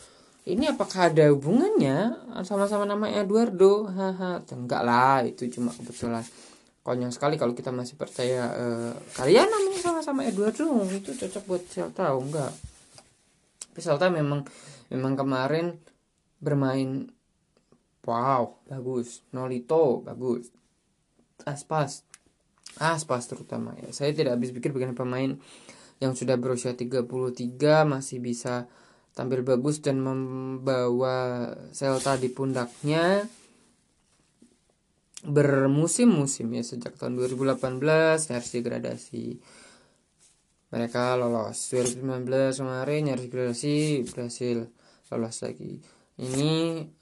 ini 0.42 0.66
apakah 0.66 1.10
ada 1.10 1.30
hubungannya 1.30 2.18
sama-sama 2.42 2.82
nama 2.82 3.06
Eduardo? 3.06 3.86
Haha 3.86 4.42
enggak 4.50 4.82
lah 4.82 5.22
itu 5.22 5.46
cuma 5.54 5.70
kebetulan. 5.70 6.26
Konyol 6.82 7.14
sekali 7.14 7.38
kalau 7.38 7.54
kita 7.54 7.70
masih 7.70 7.94
percaya 7.94 8.50
uh, 8.50 8.90
kalian 9.14 9.46
namanya 9.46 9.78
sama-sama 9.78 10.26
Eduardo 10.26 10.82
itu 10.90 11.14
cocok 11.14 11.42
buat 11.46 11.62
Celta 11.70 12.10
enggak. 12.10 12.50
Tapi 13.70 13.80
Celta 13.80 14.10
memang 14.10 14.42
memang 14.90 15.14
kemarin 15.14 15.78
bermain 16.42 17.06
wow 18.02 18.58
bagus. 18.66 19.22
Nolito 19.30 20.02
bagus. 20.02 20.50
Aspas 21.46 22.02
Aspas 22.80 23.28
terutama 23.28 23.76
ya. 23.76 23.92
Saya 23.92 24.16
tidak 24.16 24.40
habis 24.40 24.50
pikir 24.54 24.72
bagaimana 24.72 24.96
pemain 24.96 25.30
yang 26.00 26.16
sudah 26.16 26.40
berusia 26.40 26.72
33 26.72 27.04
masih 27.84 28.18
bisa 28.18 28.66
tampil 29.12 29.44
bagus 29.44 29.84
dan 29.84 30.00
membawa 30.00 31.48
Celta 31.72 32.16
di 32.16 32.32
pundaknya 32.32 33.28
bermusim-musim 35.22 36.50
ya 36.50 36.66
sejak 36.66 36.98
tahun 36.98 37.14
2018 37.20 37.78
harus 38.34 38.50
degradasi. 38.50 39.26
Mereka 40.72 41.20
lolos. 41.20 41.70
2019 41.70 42.58
kemarin 42.58 43.12
harus 43.12 43.24
degradasi 43.28 44.08
berhasil 44.08 44.66
lolos 45.12 45.36
lagi. 45.44 45.78
Ini 46.22 46.52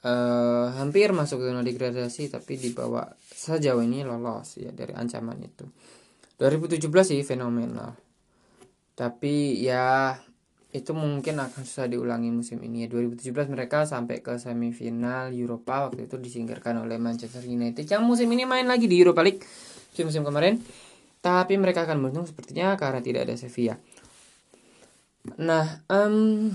uh, 0.07 0.75
hampir 0.79 1.11
masuk 1.11 1.43
zona 1.43 1.67
degradasi 1.67 2.31
tapi 2.31 2.61
dibawa 2.61 3.11
sejauh 3.31 3.83
ini 3.83 4.05
lolos 4.05 4.59
ya 4.61 4.71
dari 4.75 4.93
ancaman 4.93 5.39
itu. 5.41 5.65
2017 6.37 6.83
sih 7.05 7.21
fenomenal. 7.25 7.97
Tapi 8.99 9.65
ya 9.65 10.13
itu 10.71 10.95
mungkin 10.95 11.43
akan 11.43 11.67
susah 11.67 11.91
diulangi 11.91 12.31
musim 12.31 12.63
ini 12.63 12.87
ya. 12.87 12.89
2017 12.95 13.51
mereka 13.51 13.83
sampai 13.83 14.23
ke 14.23 14.39
semifinal 14.39 15.35
Eropa. 15.35 15.91
Waktu 15.91 16.07
itu 16.07 16.15
disingkirkan 16.15 16.79
oleh 16.79 16.95
Manchester 16.95 17.43
United 17.43 17.83
yang 17.91 18.07
musim 18.07 18.31
ini 18.31 18.47
main 18.47 18.71
lagi 18.71 18.87
di 18.87 18.95
Europa 19.03 19.27
League. 19.27 19.43
Musim-musim 19.91 20.23
kemarin. 20.23 20.63
Tapi 21.19 21.59
mereka 21.59 21.85
akan 21.85 21.99
beruntung 21.99 22.27
sepertinya 22.31 22.79
karena 22.79 23.03
tidak 23.03 23.27
ada 23.27 23.35
Sevilla. 23.35 23.75
Nah 25.43 25.85
um, 25.91 26.55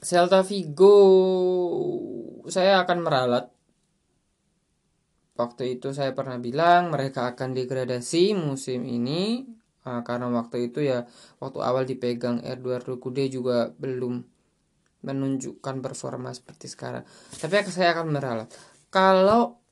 Celta 0.00 0.40
Vigo 0.40 0.96
saya 2.48 2.80
akan 2.80 2.98
meralat. 3.04 3.44
Waktu 5.34 5.76
itu 5.76 5.92
saya 5.92 6.16
pernah 6.16 6.40
bilang 6.40 6.88
mereka 6.88 7.28
akan 7.28 7.52
degradasi 7.52 8.32
musim 8.32 8.86
ini 8.86 9.44
Nah, 9.84 10.00
karena 10.00 10.32
waktu 10.32 10.72
itu 10.72 10.80
ya 10.80 11.04
waktu 11.40 11.58
awal 11.60 11.84
dipegang 11.84 12.40
Eduardo 12.40 12.96
Kude 12.96 13.28
juga 13.28 13.72
belum 13.76 14.24
menunjukkan 15.04 15.84
performa 15.84 16.32
seperti 16.32 16.72
sekarang. 16.72 17.04
Tapi 17.36 17.52
saya 17.68 17.92
akan 17.92 18.06
meralat. 18.08 18.48
Kalau 18.88 19.64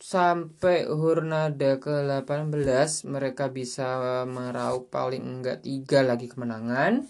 sampai 0.00 0.86
Hurnada 0.86 1.76
ke-18 1.82 3.10
mereka 3.10 3.50
bisa 3.50 4.24
meraup 4.24 4.88
paling 4.88 5.20
enggak 5.20 5.66
tiga 5.66 6.06
lagi 6.06 6.30
kemenangan 6.30 7.04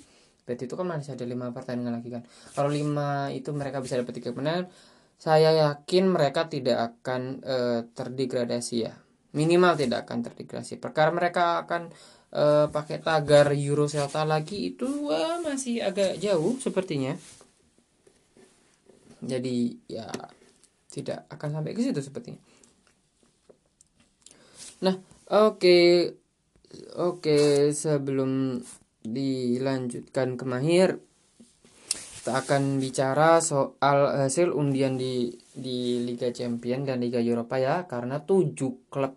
berarti 0.48 0.64
itu 0.64 0.74
kan 0.80 0.88
masih 0.88 1.12
ada 1.12 1.28
lima 1.28 1.52
pertandingan 1.52 2.00
lagi 2.00 2.08
kan 2.08 2.24
kalau 2.56 2.72
lima 2.72 3.28
itu 3.36 3.52
mereka 3.52 3.84
bisa 3.84 4.00
dapat 4.00 4.16
tiga 4.16 4.32
kemenangan 4.32 4.72
saya 5.20 5.52
yakin 5.52 6.08
mereka 6.08 6.48
tidak 6.48 6.96
akan 6.96 7.44
e, 7.44 7.56
terdegradasi 7.92 8.76
ya 8.80 8.96
minimal 9.36 9.76
tidak 9.76 10.08
akan 10.08 10.24
terdegradasi 10.24 10.80
perkara 10.80 11.12
mereka 11.12 11.64
akan 11.66 11.92
uh, 12.32 12.66
pakai 12.72 13.00
tagar 13.04 13.52
Euro 13.52 13.84
Celta 13.84 14.24
lagi 14.24 14.72
itu 14.72 14.88
wah, 15.08 15.40
masih 15.44 15.84
agak 15.84 16.16
jauh 16.16 16.56
sepertinya 16.56 17.16
jadi 19.18 19.74
ya 19.90 20.08
tidak 20.88 21.26
akan 21.28 21.60
sampai 21.60 21.72
ke 21.76 21.80
situ 21.84 22.00
sepertinya 22.00 22.40
nah 24.78 24.94
oke 25.28 25.58
okay. 25.58 25.86
oke 26.96 27.20
okay, 27.20 27.74
sebelum 27.74 28.62
dilanjutkan 29.02 30.38
ke 30.38 30.44
mahir 30.46 31.02
kita 32.28 32.44
akan 32.44 32.76
bicara 32.76 33.40
soal 33.40 34.28
hasil 34.28 34.52
undian 34.52 35.00
di 35.00 35.32
di 35.48 36.04
Liga 36.04 36.28
Champion 36.28 36.84
dan 36.84 37.00
Liga 37.00 37.24
Eropa 37.24 37.56
ya 37.56 37.88
karena 37.88 38.20
tujuh 38.20 38.92
klub 38.92 39.16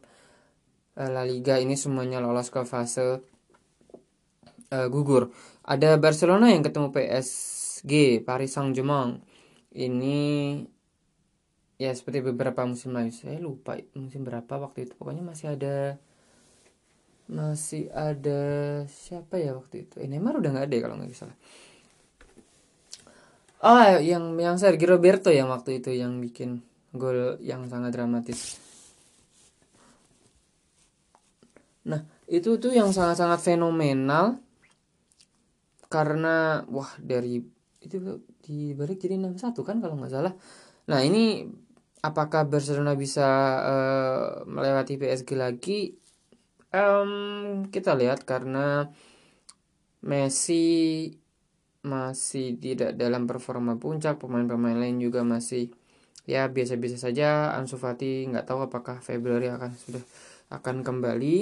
uh, 0.96 1.10
La 1.12 1.28
Liga 1.28 1.60
ini 1.60 1.76
semuanya 1.76 2.24
lolos 2.24 2.48
ke 2.48 2.64
fase 2.64 3.20
uh, 4.72 4.88
gugur. 4.88 5.28
Ada 5.68 6.00
Barcelona 6.00 6.56
yang 6.56 6.64
ketemu 6.64 6.88
PSG 6.96 8.24
Paris 8.24 8.56
Saint-Germain. 8.56 9.20
Ini 9.76 10.20
ya 11.84 11.92
seperti 11.92 12.24
beberapa 12.24 12.64
musim 12.64 12.96
lalu. 12.96 13.12
Saya 13.12 13.44
lupa 13.44 13.76
musim 13.92 14.24
berapa 14.24 14.56
waktu 14.56 14.88
itu. 14.88 14.96
Pokoknya 14.96 15.20
masih 15.20 15.60
ada 15.60 16.00
masih 17.28 17.92
ada 17.92 18.40
siapa 18.88 19.36
ya 19.36 19.60
waktu 19.60 19.84
itu? 19.84 20.00
Eh, 20.00 20.08
Neymar 20.08 20.40
udah 20.40 20.56
nggak 20.56 20.72
ada 20.72 20.76
ya 20.80 20.84
kalau 20.88 20.96
nggak 20.96 21.12
salah 21.12 21.36
oh 23.62 23.78
yang 24.02 24.38
yang 24.38 24.56
Sergio 24.58 24.98
Roberto 24.98 25.30
yang 25.30 25.50
waktu 25.50 25.82
itu 25.82 25.94
yang 25.94 26.18
bikin 26.22 26.62
gol 26.94 27.38
yang 27.40 27.66
sangat 27.72 27.96
dramatis 27.96 28.60
nah 31.82 32.06
itu 32.30 32.62
tuh 32.62 32.72
yang 32.72 32.94
sangat-sangat 32.94 33.42
fenomenal 33.42 34.38
karena 35.92 36.64
wah 36.72 36.88
dari 36.96 37.44
itu 37.84 37.98
dibalik 38.46 39.02
jadi 39.02 39.18
6-1 39.20 39.68
kan 39.68 39.78
kalau 39.84 40.00
nggak 40.00 40.14
salah. 40.14 40.34
Nah, 40.88 41.00
ini 41.04 41.46
apakah 42.00 42.48
Barcelona 42.48 42.96
bisa 42.96 43.28
uh, 43.62 44.26
melewati 44.48 44.96
PSG 44.96 45.30
lagi? 45.36 45.92
Um, 46.72 47.68
kita 47.68 47.98
lihat 48.00 48.24
karena 48.24 48.88
Messi 50.08 51.12
masih 51.82 52.58
tidak 52.62 52.94
dalam 52.94 53.26
performa 53.26 53.78
puncak, 53.78 54.22
pemain-pemain 54.22 54.78
lain 54.78 55.02
juga 55.02 55.26
masih 55.26 55.74
ya 56.30 56.46
biasa-biasa 56.48 56.98
saja. 56.98 57.54
Ansu 57.58 57.82
Fati 57.82 58.30
nggak 58.30 58.46
tahu 58.46 58.70
apakah 58.70 59.02
Februari 59.02 59.50
akan 59.50 59.72
sudah 59.74 60.04
akan 60.54 60.86
kembali. 60.86 61.36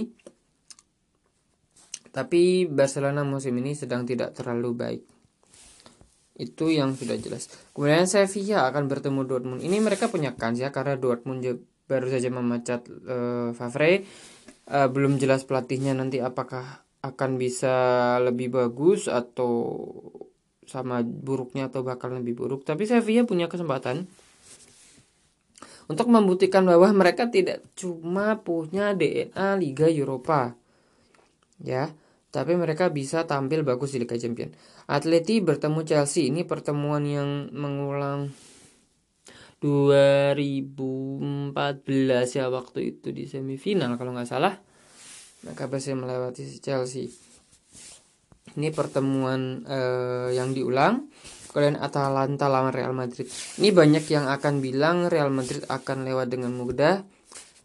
Tapi 2.09 2.65
Barcelona 2.65 3.21
musim 3.21 3.53
ini 3.61 3.77
sedang 3.77 4.01
tidak 4.07 4.33
terlalu 4.33 4.71
baik 4.73 5.03
itu 6.39 6.71
yang 6.71 6.95
sudah 6.95 7.19
jelas. 7.19 7.51
Kemudian 7.75 8.07
Sevilla 8.07 8.71
akan 8.71 8.87
bertemu 8.87 9.21
Dortmund. 9.27 9.61
Ini 9.61 9.83
mereka 9.83 10.07
punya 10.07 10.33
kans 10.39 10.63
ya 10.63 10.71
karena 10.71 10.95
Dortmund 10.95 11.43
baru 11.85 12.07
saja 12.07 12.31
memecat 12.31 12.87
uh, 12.87 13.51
Favre. 13.51 14.07
Uh, 14.69 14.87
belum 14.87 15.19
jelas 15.19 15.43
pelatihnya 15.43 15.91
nanti 15.91 16.23
apakah 16.23 16.87
akan 17.03 17.35
bisa 17.35 18.15
lebih 18.23 18.55
bagus 18.55 19.11
atau 19.11 19.75
sama 20.69 21.01
buruknya 21.01 21.73
atau 21.73 21.81
bakal 21.81 22.13
lebih 22.13 22.37
buruk. 22.37 22.61
Tapi 22.61 22.85
Sevilla 22.85 23.25
punya 23.25 23.49
kesempatan 23.49 24.05
untuk 25.89 26.05
membuktikan 26.13 26.69
bahwa 26.69 26.93
mereka 26.93 27.33
tidak 27.33 27.65
cuma 27.73 28.37
punya 28.45 28.93
DNA 28.93 29.57
Liga 29.57 29.89
Eropa. 29.89 30.53
Ya, 31.59 31.89
tapi 32.29 32.53
mereka 32.53 32.93
bisa 32.93 33.25
tampil 33.25 33.65
bagus 33.65 33.97
di 33.97 34.05
Liga 34.05 34.15
Champions. 34.15 34.53
Atleti 34.85 35.41
bertemu 35.41 35.81
Chelsea 35.81 36.29
ini 36.29 36.45
pertemuan 36.45 37.01
yang 37.03 37.49
mengulang 37.49 38.29
2014 39.59 41.51
ya 42.31 42.47
waktu 42.47 42.79
itu 42.95 43.11
di 43.11 43.27
semifinal 43.27 43.99
kalau 43.99 44.15
nggak 44.15 44.29
salah 44.31 44.55
mereka 45.43 45.67
berhasil 45.67 45.99
melewati 45.99 46.47
Chelsea 46.63 47.11
ini 48.57 48.73
pertemuan 48.73 49.61
uh, 49.67 50.29
yang 50.33 50.55
diulang 50.55 51.09
kemudian 51.49 51.81
Atalanta 51.81 52.45
lawan 52.45 52.69
Real 52.69 52.93
Madrid. 52.93 53.25
Ini 53.57 53.73
banyak 53.73 54.05
yang 54.13 54.29
akan 54.29 54.61
bilang 54.61 55.09
Real 55.09 55.33
Madrid 55.33 55.65
akan 55.65 56.05
lewat 56.05 56.29
dengan 56.29 56.53
mudah. 56.53 57.01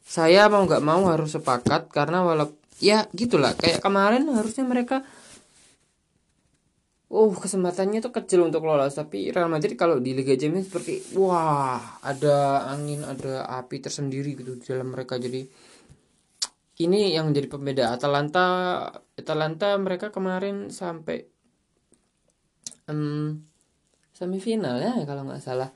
Saya 0.05 0.49
mau 0.49 0.65
nggak 0.65 0.81
mau 0.81 1.05
harus 1.09 1.37
sepakat 1.37 1.93
karena 1.93 2.25
walaupun 2.25 2.57
ya 2.81 3.07
gitulah 3.13 3.53
kayak 3.55 3.85
kemarin 3.85 4.27
harusnya 4.33 4.67
mereka 4.67 5.05
Oh 7.15 7.31
kesempatannya 7.31 8.03
tuh 8.03 8.11
kecil 8.11 8.43
untuk 8.43 8.67
lolos. 8.67 8.99
Tapi 8.99 9.31
Real 9.31 9.47
Madrid 9.47 9.79
kalau 9.79 10.03
di 10.03 10.19
Liga 10.19 10.35
Champions 10.35 10.67
seperti 10.67 11.15
wah 11.15 12.03
ada 12.03 12.67
angin 12.67 13.07
ada 13.07 13.47
api 13.47 13.79
tersendiri 13.79 14.35
gitu 14.35 14.59
di 14.59 14.67
dalam 14.67 14.91
mereka. 14.91 15.15
Jadi 15.15 15.47
ini 16.83 17.15
yang 17.15 17.31
jadi 17.31 17.47
pembeda. 17.47 17.95
Atalanta 17.95 18.47
Atalanta 19.15 19.79
mereka 19.79 20.11
kemarin 20.11 20.75
sampai 20.75 21.31
um, 22.91 23.41
semifinal 24.15 24.83
ya 24.83 24.95
kalau 25.07 25.27
nggak 25.27 25.43
salah. 25.43 25.71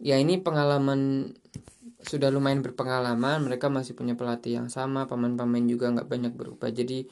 Ya 0.00 0.16
ini 0.16 0.40
pengalaman 0.40 1.32
sudah 2.00 2.32
lumayan 2.32 2.64
berpengalaman. 2.64 3.44
Mereka 3.44 3.68
masih 3.68 3.92
punya 3.92 4.16
pelatih 4.16 4.56
yang 4.58 4.68
sama 4.72 5.04
pemain-pemain 5.06 5.66
juga 5.68 5.92
nggak 5.92 6.08
banyak 6.08 6.32
berubah. 6.34 6.72
Jadi 6.72 7.04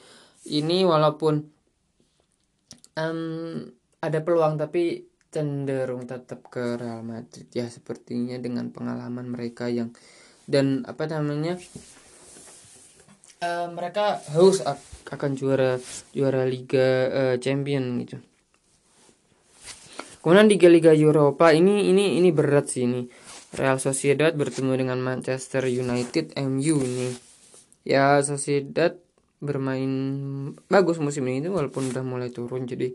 ini 0.49 0.83
walaupun 0.83 1.45
um, 2.97 3.21
ada 3.99 4.19
peluang 4.23 4.57
tapi 4.57 5.05
cenderung 5.29 6.09
tetap 6.09 6.49
ke 6.49 6.75
Real 6.75 7.05
Madrid. 7.05 7.47
Ya 7.53 7.69
sepertinya 7.69 8.35
dengan 8.41 8.73
pengalaman 8.73 9.29
mereka 9.29 9.69
yang 9.69 9.93
dan 10.49 10.81
apa 10.89 11.05
namanya 11.05 11.61
uh, 13.45 13.69
mereka 13.69 14.17
haus 14.33 14.65
akan 15.09 15.31
juara 15.33 15.81
juara 16.13 16.45
Liga 16.45 16.87
uh, 17.09 17.35
Champion 17.41 17.97
gitu. 18.05 18.17
Kemudian 20.19 20.51
Liga-Liga 20.51 20.91
Eropa 20.91 21.55
ini 21.55 21.89
ini 21.89 22.19
ini 22.19 22.29
berat 22.29 22.69
sih 22.69 22.83
ini. 22.83 23.07
Real 23.55 23.81
Sociedad 23.81 24.29
bertemu 24.35 24.77
dengan 24.77 24.99
Manchester 25.01 25.65
United 25.65 26.37
MU 26.37 26.75
ini. 26.83 27.09
Ya 27.87 28.21
Sociedad 28.21 28.93
bermain 29.39 29.89
bagus 30.67 30.99
musim 30.99 31.23
ini 31.31 31.47
walaupun 31.47 31.89
udah 31.89 32.03
mulai 32.03 32.29
turun 32.29 32.67
jadi 32.67 32.93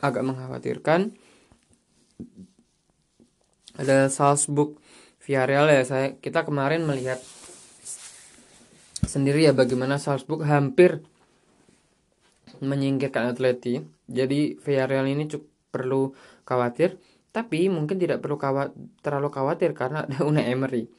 agak 0.00 0.24
mengkhawatirkan. 0.24 1.12
Ada 3.76 4.10
Salzburg 4.10 4.80
Villarreal 5.20 5.68
ya 5.70 5.84
saya 5.84 6.06
kita 6.16 6.42
kemarin 6.48 6.88
melihat 6.88 7.20
sendiri 9.04 9.44
ya 9.44 9.52
bagaimana 9.52 10.00
Salzburg 10.00 10.42
hampir 10.48 11.04
menyingkirkan 12.60 13.32
Atleti 13.32 13.80
jadi 14.06 14.56
Villarreal 14.60 15.08
ini 15.08 15.26
cukup 15.28 15.48
perlu 15.70 16.02
khawatir 16.44 16.98
tapi 17.30 17.70
mungkin 17.70 17.94
tidak 17.98 18.18
perlu 18.22 18.36
kawat, 18.36 18.74
terlalu 19.06 19.30
khawatir 19.30 19.70
karena 19.70 20.02
ada 20.06 20.22
Unai 20.28 20.50
Emery. 20.50 20.90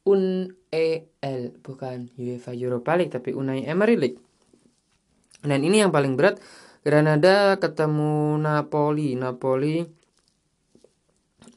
UNEL 0.00 1.60
bukan 1.60 2.08
UEFA 2.16 2.56
Europa 2.56 2.96
League 2.96 3.12
tapi 3.12 3.36
Unai 3.36 3.66
Emery 3.68 3.96
League. 4.00 4.18
Dan 5.44 5.60
ini 5.60 5.82
yang 5.84 5.92
paling 5.92 6.16
berat 6.16 6.40
Granada 6.80 7.60
ketemu 7.60 8.40
Napoli. 8.40 9.12
Napoli 9.18 9.84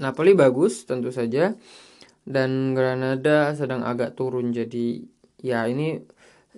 Napoli 0.01 0.31
bagus 0.35 0.83
tentu 0.83 1.13
saja 1.13 1.55
dan 2.27 2.75
Granada 2.75 3.55
sedang 3.55 3.85
agak 3.85 4.17
turun 4.19 4.51
jadi 4.51 4.99
ya 5.39 5.67
ini 5.69 6.01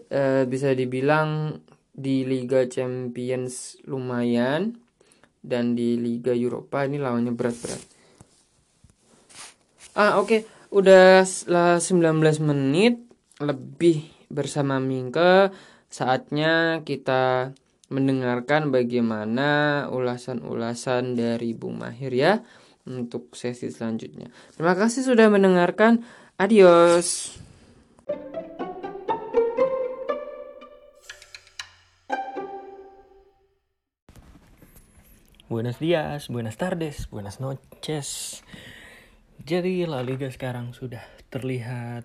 e, 0.09 0.45
bisa 0.49 0.73
dibilang 0.73 1.59
di 1.95 2.27
Liga 2.27 2.67
Champions 2.67 3.79
lumayan 3.87 4.75
dan 5.39 5.73
di 5.79 5.95
Liga 5.95 6.35
Eropa 6.35 6.83
ini 6.83 6.99
lawannya 6.99 7.31
berat-berat. 7.31 7.81
Ah 9.95 10.19
oke, 10.19 10.27
okay. 10.27 10.41
udah 10.75 11.23
19 11.23 11.79
menit 12.43 12.99
lebih 13.39 14.03
bersama 14.27 14.83
Mingke. 14.83 15.55
Saatnya 15.87 16.83
kita 16.83 17.55
mendengarkan 17.87 18.73
bagaimana 18.73 19.85
ulasan-ulasan 19.87 21.15
dari 21.15 21.55
Bung 21.55 21.79
Mahir 21.79 22.11
ya 22.11 22.33
untuk 22.83 23.37
sesi 23.39 23.71
selanjutnya. 23.71 24.27
Terima 24.57 24.75
kasih 24.75 25.05
sudah 25.05 25.31
mendengarkan. 25.31 26.03
Adios. 26.35 27.39
Buenos 35.45 35.77
días, 35.77 36.25
buenas 36.33 36.57
tardes, 36.57 37.05
buenas 37.13 37.37
noches. 37.37 38.41
Jadi 39.45 39.85
La 39.85 40.01
Liga 40.01 40.25
sekarang 40.25 40.73
sudah 40.73 41.05
terlihat 41.29 42.01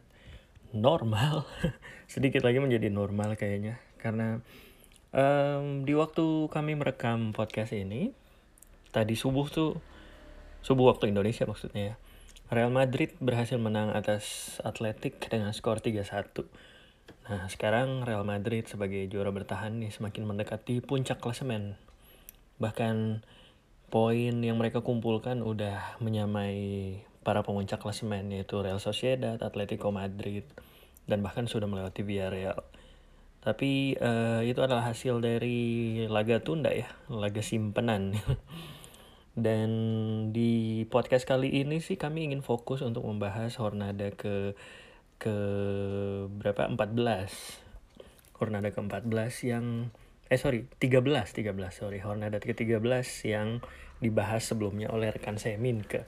normal, 0.77 1.49
sedikit 2.05 2.45
lagi 2.45 2.61
menjadi 2.61 2.93
normal 2.93 3.41
kayaknya, 3.41 3.81
karena 3.97 4.45
um, 5.17 5.89
di 5.89 5.97
waktu 5.97 6.53
kami 6.53 6.77
merekam 6.77 7.33
podcast 7.33 7.73
ini, 7.73 8.13
tadi 8.93 9.17
subuh 9.17 9.49
tuh 9.49 9.81
subuh 10.61 10.93
waktu 10.93 11.09
Indonesia 11.09 11.49
maksudnya 11.49 11.83
ya. 11.83 11.95
Real 12.53 12.69
Madrid 12.69 13.17
berhasil 13.25 13.57
menang 13.57 13.97
atas 13.97 14.61
Atletik 14.61 15.17
dengan 15.33 15.57
skor 15.57 15.81
3-1. 15.81 16.45
Nah, 17.33 17.49
sekarang 17.49 18.05
Real 18.05 18.29
Madrid 18.29 18.69
sebagai 18.69 19.01
juara 19.09 19.33
bertahan 19.33 19.81
nih 19.81 19.89
semakin 19.89 20.29
mendekati 20.29 20.85
puncak 20.85 21.25
klasemen. 21.25 21.81
Bahkan 22.61 23.25
poin 23.91 24.35
yang 24.39 24.57
mereka 24.61 24.85
kumpulkan 24.85 25.43
udah 25.43 25.99
menyamai 25.99 26.95
para 27.27 27.43
pemuncak 27.43 27.83
klasemen 27.83 28.31
yaitu 28.31 28.63
Real 28.63 28.79
Sociedad, 28.79 29.37
Atletico 29.43 29.91
Madrid, 29.91 30.47
dan 31.11 31.25
bahkan 31.25 31.51
sudah 31.51 31.67
melewati 31.67 32.07
Villarreal. 32.07 32.63
Tapi 33.41 33.97
uh, 33.97 34.45
itu 34.45 34.61
adalah 34.61 34.93
hasil 34.93 35.25
dari 35.25 36.05
laga 36.07 36.45
tunda 36.45 36.71
ya, 36.71 36.87
laga 37.09 37.41
simpenan. 37.41 38.13
Dan 39.31 39.71
di 40.35 40.85
podcast 40.91 41.25
kali 41.25 41.65
ini 41.65 41.81
sih 41.81 41.97
kami 41.97 42.29
ingin 42.29 42.43
fokus 42.45 42.83
untuk 42.85 43.07
membahas 43.07 43.57
Hornada 43.57 44.13
ke 44.13 44.53
ke 45.17 45.37
berapa 46.29 46.69
14. 46.69 48.37
Hornada 48.37 48.69
ke-14 48.73 49.33
yang 49.49 49.67
eh 50.31 50.39
sorry 50.39 50.71
13 50.79 51.03
13 51.03 51.51
sorry 51.75 51.99
Hornada 51.99 52.39
ke-13 52.39 52.79
yang 53.27 53.59
dibahas 53.99 54.47
sebelumnya 54.47 54.89
oleh 54.95 55.11
rekan 55.11 55.37
saya 55.37 55.59
Minke. 55.59 56.07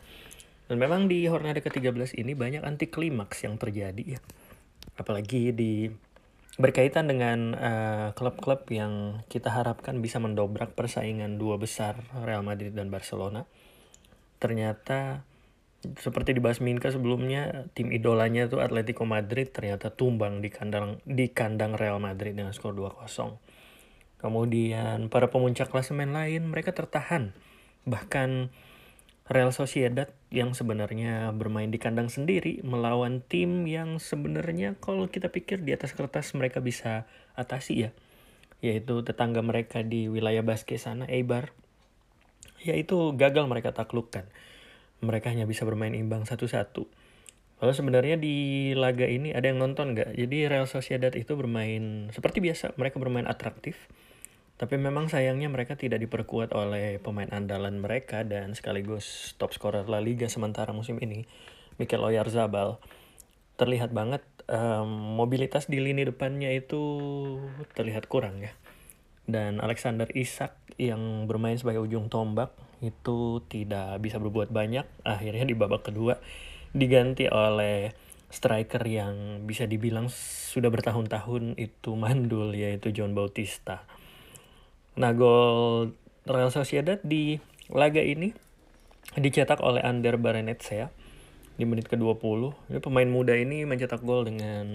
Dan 0.70 0.78
memang 0.78 1.10
di 1.10 1.26
Hornada 1.26 1.58
ke-13 1.58 2.16
ini 2.16 2.32
banyak 2.32 2.62
anti 2.62 2.88
klimaks 2.88 3.44
yang 3.44 3.58
terjadi 3.58 4.16
ya. 4.16 4.20
Apalagi 4.96 5.50
di 5.52 5.90
berkaitan 6.56 7.08
dengan 7.08 7.56
eh, 7.56 8.08
klub-klub 8.12 8.68
uh, 8.68 8.72
yang 8.72 8.92
kita 9.26 9.48
harapkan 9.50 10.04
bisa 10.04 10.20
mendobrak 10.20 10.76
persaingan 10.76 11.40
dua 11.40 11.56
besar 11.56 11.98
Real 12.22 12.44
Madrid 12.44 12.76
dan 12.76 12.92
Barcelona. 12.92 13.48
Ternyata 14.36 15.24
seperti 15.82 16.38
dibahas 16.38 16.62
Minka 16.62 16.94
sebelumnya, 16.94 17.66
tim 17.74 17.90
idolanya 17.90 18.46
tuh 18.46 18.62
Atletico 18.62 19.02
Madrid 19.02 19.50
ternyata 19.50 19.90
tumbang 19.90 20.38
di 20.38 20.52
kandang 20.52 21.02
di 21.02 21.26
kandang 21.34 21.74
Real 21.74 21.98
Madrid 21.98 22.38
dengan 22.38 22.54
skor 22.54 22.76
2-0. 22.76 23.02
Kemudian 24.22 25.10
para 25.10 25.34
pemuncak 25.34 25.68
klasemen 25.68 26.14
lain 26.14 26.46
mereka 26.46 26.70
tertahan. 26.70 27.34
Bahkan 27.82 28.54
Real 29.26 29.50
Sociedad 29.50 30.14
yang 30.30 30.54
sebenarnya 30.54 31.34
bermain 31.34 31.70
di 31.70 31.82
kandang 31.82 32.06
sendiri 32.06 32.62
melawan 32.62 33.22
tim 33.26 33.66
yang 33.66 33.98
sebenarnya 33.98 34.78
kalau 34.78 35.10
kita 35.10 35.34
pikir 35.34 35.66
di 35.66 35.74
atas 35.74 35.90
kertas 35.98 36.30
mereka 36.38 36.62
bisa 36.62 37.10
atasi 37.34 37.86
ya. 37.86 37.90
Yaitu 38.62 39.02
tetangga 39.02 39.42
mereka 39.42 39.82
di 39.82 40.06
wilayah 40.06 40.46
Basque 40.46 40.78
sana 40.78 41.10
Eibar. 41.10 41.50
Yaitu 42.62 43.18
gagal 43.18 43.50
mereka 43.50 43.74
taklukkan. 43.74 44.30
Mereka 45.02 45.34
hanya 45.34 45.50
bisa 45.50 45.66
bermain 45.66 45.98
imbang 45.98 46.22
satu-satu. 46.22 46.86
Lalu 47.62 47.72
sebenarnya 47.78 48.16
di 48.18 48.70
laga 48.74 49.06
ini 49.06 49.30
ada 49.30 49.46
yang 49.46 49.62
nonton 49.62 49.94
nggak? 49.94 50.18
Jadi 50.18 50.50
Real 50.50 50.66
Sociedad 50.66 51.14
itu 51.14 51.38
bermain 51.38 52.10
seperti 52.10 52.42
biasa, 52.42 52.74
mereka 52.74 52.98
bermain 52.98 53.26
atraktif, 53.30 53.78
tapi 54.62 54.78
memang 54.78 55.10
sayangnya 55.10 55.50
mereka 55.50 55.74
tidak 55.74 55.98
diperkuat 56.06 56.54
oleh 56.54 57.02
pemain 57.02 57.26
andalan 57.34 57.82
mereka 57.82 58.22
dan 58.22 58.54
sekaligus 58.54 59.34
top 59.34 59.50
scorer 59.50 59.82
La 59.90 59.98
Liga 59.98 60.30
sementara 60.30 60.70
musim 60.70 61.02
ini, 61.02 61.26
Mikel 61.82 61.98
Oyarzabal. 61.98 62.78
Terlihat 63.58 63.90
banget 63.90 64.22
um, 64.46 65.18
mobilitas 65.18 65.66
di 65.66 65.82
lini 65.82 66.06
depannya 66.06 66.54
itu 66.54 66.78
terlihat 67.74 68.06
kurang 68.06 68.38
ya. 68.38 68.54
Dan 69.26 69.58
Alexander 69.58 70.06
Isak 70.14 70.54
yang 70.78 71.26
bermain 71.26 71.58
sebagai 71.58 71.82
ujung 71.82 72.06
tombak 72.06 72.54
itu 72.86 73.42
tidak 73.50 73.98
bisa 73.98 74.22
berbuat 74.22 74.54
banyak. 74.54 74.86
Akhirnya 75.02 75.42
di 75.42 75.58
babak 75.58 75.90
kedua 75.90 76.22
diganti 76.70 77.26
oleh 77.26 77.90
striker 78.30 78.86
yang 78.86 79.42
bisa 79.42 79.66
dibilang 79.66 80.06
sudah 80.54 80.70
bertahun-tahun 80.70 81.58
itu 81.58 81.98
mandul 81.98 82.54
yaitu 82.54 82.94
John 82.94 83.18
Bautista 83.18 83.82
Nah, 84.92 85.16
gol 85.16 85.96
Real 86.28 86.52
Sociedad 86.52 87.00
di 87.00 87.40
laga 87.72 88.04
ini 88.04 88.36
dicetak 89.16 89.64
oleh 89.64 89.80
Ander 89.80 90.20
Barenetsea 90.20 90.92
di 91.56 91.64
menit 91.64 91.88
ke-20. 91.88 92.68
Ini 92.68 92.78
pemain 92.84 93.08
muda 93.08 93.32
ini 93.32 93.64
mencetak 93.64 94.04
gol 94.04 94.28
dengan 94.28 94.66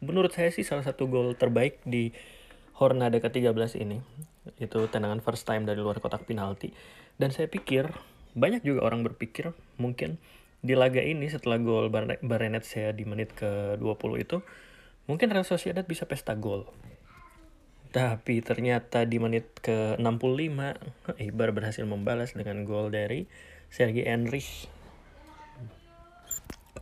menurut 0.00 0.32
saya 0.32 0.48
sih 0.48 0.64
salah 0.64 0.80
satu 0.80 1.12
gol 1.12 1.36
terbaik 1.36 1.84
di 1.84 2.08
Hornada 2.80 3.20
ke-13 3.20 3.84
ini. 3.84 4.00
Itu 4.56 4.88
tendangan 4.88 5.20
first 5.20 5.44
time 5.44 5.68
dari 5.68 5.84
luar 5.84 6.00
kotak 6.00 6.24
penalti. 6.24 6.72
Dan 7.20 7.28
saya 7.28 7.52
pikir 7.52 7.92
banyak 8.32 8.64
juga 8.64 8.88
orang 8.88 9.04
berpikir 9.04 9.52
mungkin 9.76 10.16
di 10.64 10.72
laga 10.72 11.04
ini 11.04 11.28
setelah 11.28 11.60
gol 11.60 11.92
Barenetsea 12.24 12.96
di 12.96 13.04
menit 13.04 13.36
ke-20 13.36 14.10
itu 14.18 14.40
mungkin 15.04 15.28
Real 15.30 15.44
Sociedad 15.44 15.84
bisa 15.84 16.08
pesta 16.08 16.32
gol 16.32 16.64
tapi 17.88 18.44
ternyata 18.44 19.08
di 19.08 19.16
menit 19.16 19.48
ke-65 19.64 20.60
Ibar 21.16 21.48
berhasil 21.56 21.84
membalas 21.88 22.36
dengan 22.36 22.68
gol 22.68 22.92
dari 22.92 23.24
Sergi 23.72 24.04
Enrich. 24.04 24.68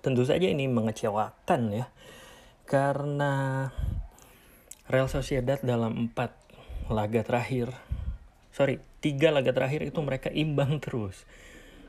Tentu 0.02 0.26
saja 0.26 0.46
ini 0.50 0.66
mengecewakan 0.66 1.62
ya. 1.70 1.86
Karena 2.66 3.66
Real 4.90 5.06
Sociedad 5.06 5.58
dalam 5.62 6.10
empat 6.10 6.34
laga 6.90 7.22
terakhir, 7.22 7.74
sorry, 8.54 8.78
tiga 9.02 9.34
laga 9.34 9.50
terakhir 9.50 9.86
itu 9.86 9.98
mereka 10.02 10.30
imbang 10.30 10.78
terus. 10.84 11.26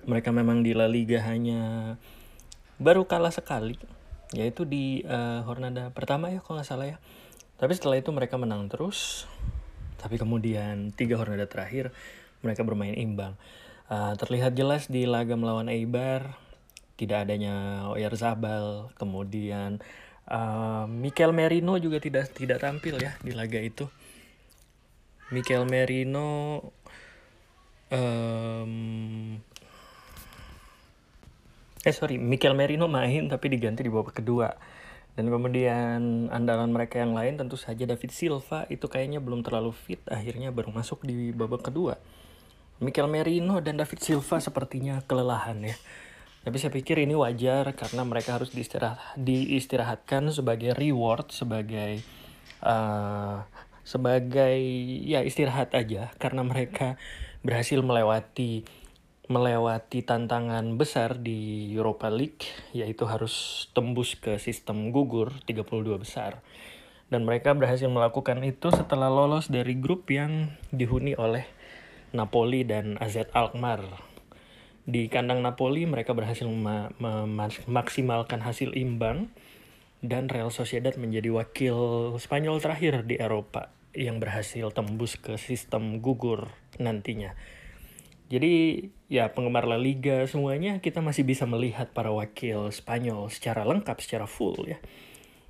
Mereka 0.05 0.29
memang 0.29 0.61
di 0.61 0.77
La 0.77 0.85
Liga 0.85 1.25
hanya 1.25 1.93
baru 2.77 3.09
kalah 3.09 3.33
sekali, 3.33 3.77
yaitu 4.33 4.65
di 4.65 5.01
uh, 5.05 5.41
Hornada 5.45 5.89
pertama 5.89 6.29
ya 6.29 6.41
kalau 6.41 6.61
nggak 6.61 6.69
salah 6.69 6.87
ya 6.89 6.97
tapi 7.57 7.73
setelah 7.73 7.97
itu 7.97 8.13
mereka 8.13 8.37
menang 8.37 8.69
terus. 8.69 9.29
Tapi 9.97 10.21
kemudian 10.21 10.93
tiga 10.93 11.17
Hornada 11.17 11.49
terakhir 11.49 11.89
mereka 12.45 12.61
bermain 12.61 12.93
imbang. 12.93 13.33
Uh, 13.89 14.13
terlihat 14.19 14.53
jelas 14.53 14.85
di 14.91 15.09
laga 15.09 15.33
melawan 15.33 15.71
Eibar 15.71 16.37
tidak 16.97 17.29
adanya 17.29 17.87
Oyarzabal, 17.93 18.89
kemudian 18.97 19.79
uh, 20.27 20.89
Mikel 20.89 21.31
Merino 21.31 21.77
juga 21.77 22.01
tidak 22.01 22.33
tidak 22.33 22.61
tampil 22.61 22.97
ya 22.97 23.13
di 23.21 23.31
laga 23.31 23.61
itu. 23.61 23.85
Mikel 25.29 25.67
Merino 25.69 26.61
um, 27.91 28.73
eh 31.83 31.93
sorry 31.95 32.17
Mikel 32.17 32.55
Merino 32.55 32.87
main 32.87 33.27
tapi 33.27 33.51
diganti 33.51 33.83
di 33.83 33.91
babak 33.91 34.23
kedua 34.23 34.51
dan 35.17 35.33
kemudian 35.33 36.29
andalan 36.29 36.69
mereka 36.69 37.01
yang 37.01 37.17
lain 37.17 37.41
tentu 37.41 37.57
saja 37.57 37.89
David 37.89 38.13
Silva 38.13 38.69
itu 38.69 38.85
kayaknya 38.85 39.17
belum 39.17 39.41
terlalu 39.41 39.73
fit 39.73 39.97
akhirnya 40.05 40.53
baru 40.53 40.69
masuk 40.69 41.01
di 41.09 41.33
babak 41.33 41.65
kedua. 41.73 41.97
Mikel 42.77 43.09
Merino 43.09 43.57
dan 43.57 43.81
David 43.81 43.97
Silva 43.97 44.37
sepertinya 44.37 45.01
kelelahan 45.09 45.57
ya. 45.65 45.73
Tapi 46.45 46.55
saya 46.61 46.69
pikir 46.69 47.01
ini 47.01 47.17
wajar 47.17 47.73
karena 47.73 48.05
mereka 48.05 48.37
harus 48.37 48.53
diistirahat, 48.53 49.17
diistirahatkan 49.17 50.29
sebagai 50.29 50.77
reward, 50.77 51.33
sebagai 51.33 52.05
uh, 52.61 53.41
sebagai 53.81 54.61
ya 55.01 55.25
istirahat 55.25 55.73
aja 55.73 56.13
karena 56.21 56.45
mereka 56.45 57.01
berhasil 57.41 57.81
melewati 57.81 58.67
melewati 59.27 60.07
tantangan 60.07 60.79
besar 60.79 61.19
di 61.19 61.67
Europa 61.75 62.07
League 62.07 62.47
yaitu 62.71 63.03
harus 63.03 63.67
tembus 63.75 64.15
ke 64.15 64.39
sistem 64.39 64.95
gugur 64.95 65.35
32 65.43 65.99
besar. 65.99 66.39
Dan 67.07 67.23
mereka 67.23 67.55
berhasil 67.55 67.87
melakukan 67.87 68.43
itu 68.43 68.67
setelah 68.71 69.07
lolos 69.07 69.47
dari 69.47 69.79
grup 69.79 70.11
yang 70.11 70.51
dihuni 70.75 71.15
oleh 71.15 71.47
Napoli 72.11 72.67
dan 72.67 72.99
AZ 72.99 73.31
Alkmaar. 73.31 73.83
Di 74.87 75.11
kandang 75.11 75.43
Napoli 75.43 75.83
mereka 75.83 76.15
berhasil 76.15 76.47
memaksimalkan 76.47 78.39
hasil 78.39 78.75
imbang 78.75 79.27
dan 79.99 80.31
Real 80.31 80.51
Sociedad 80.51 80.95
menjadi 80.95 81.31
wakil 81.31 81.75
Spanyol 82.15 82.63
terakhir 82.63 83.03
di 83.03 83.19
Eropa 83.19 83.71
yang 83.91 84.23
berhasil 84.23 84.71
tembus 84.71 85.19
ke 85.19 85.35
sistem 85.35 85.99
gugur 85.99 86.47
nantinya. 86.79 87.35
Jadi 88.27 88.83
ya 89.07 89.31
penggemar 89.31 89.63
La 89.63 89.79
Liga 89.79 90.27
semuanya 90.27 90.83
kita 90.83 90.99
masih 90.99 91.23
bisa 91.23 91.47
melihat 91.47 91.91
para 91.95 92.11
wakil 92.11 92.71
Spanyol 92.71 93.31
secara 93.31 93.63
lengkap, 93.63 93.97
secara 94.03 94.27
full 94.27 94.67
ya. 94.67 94.79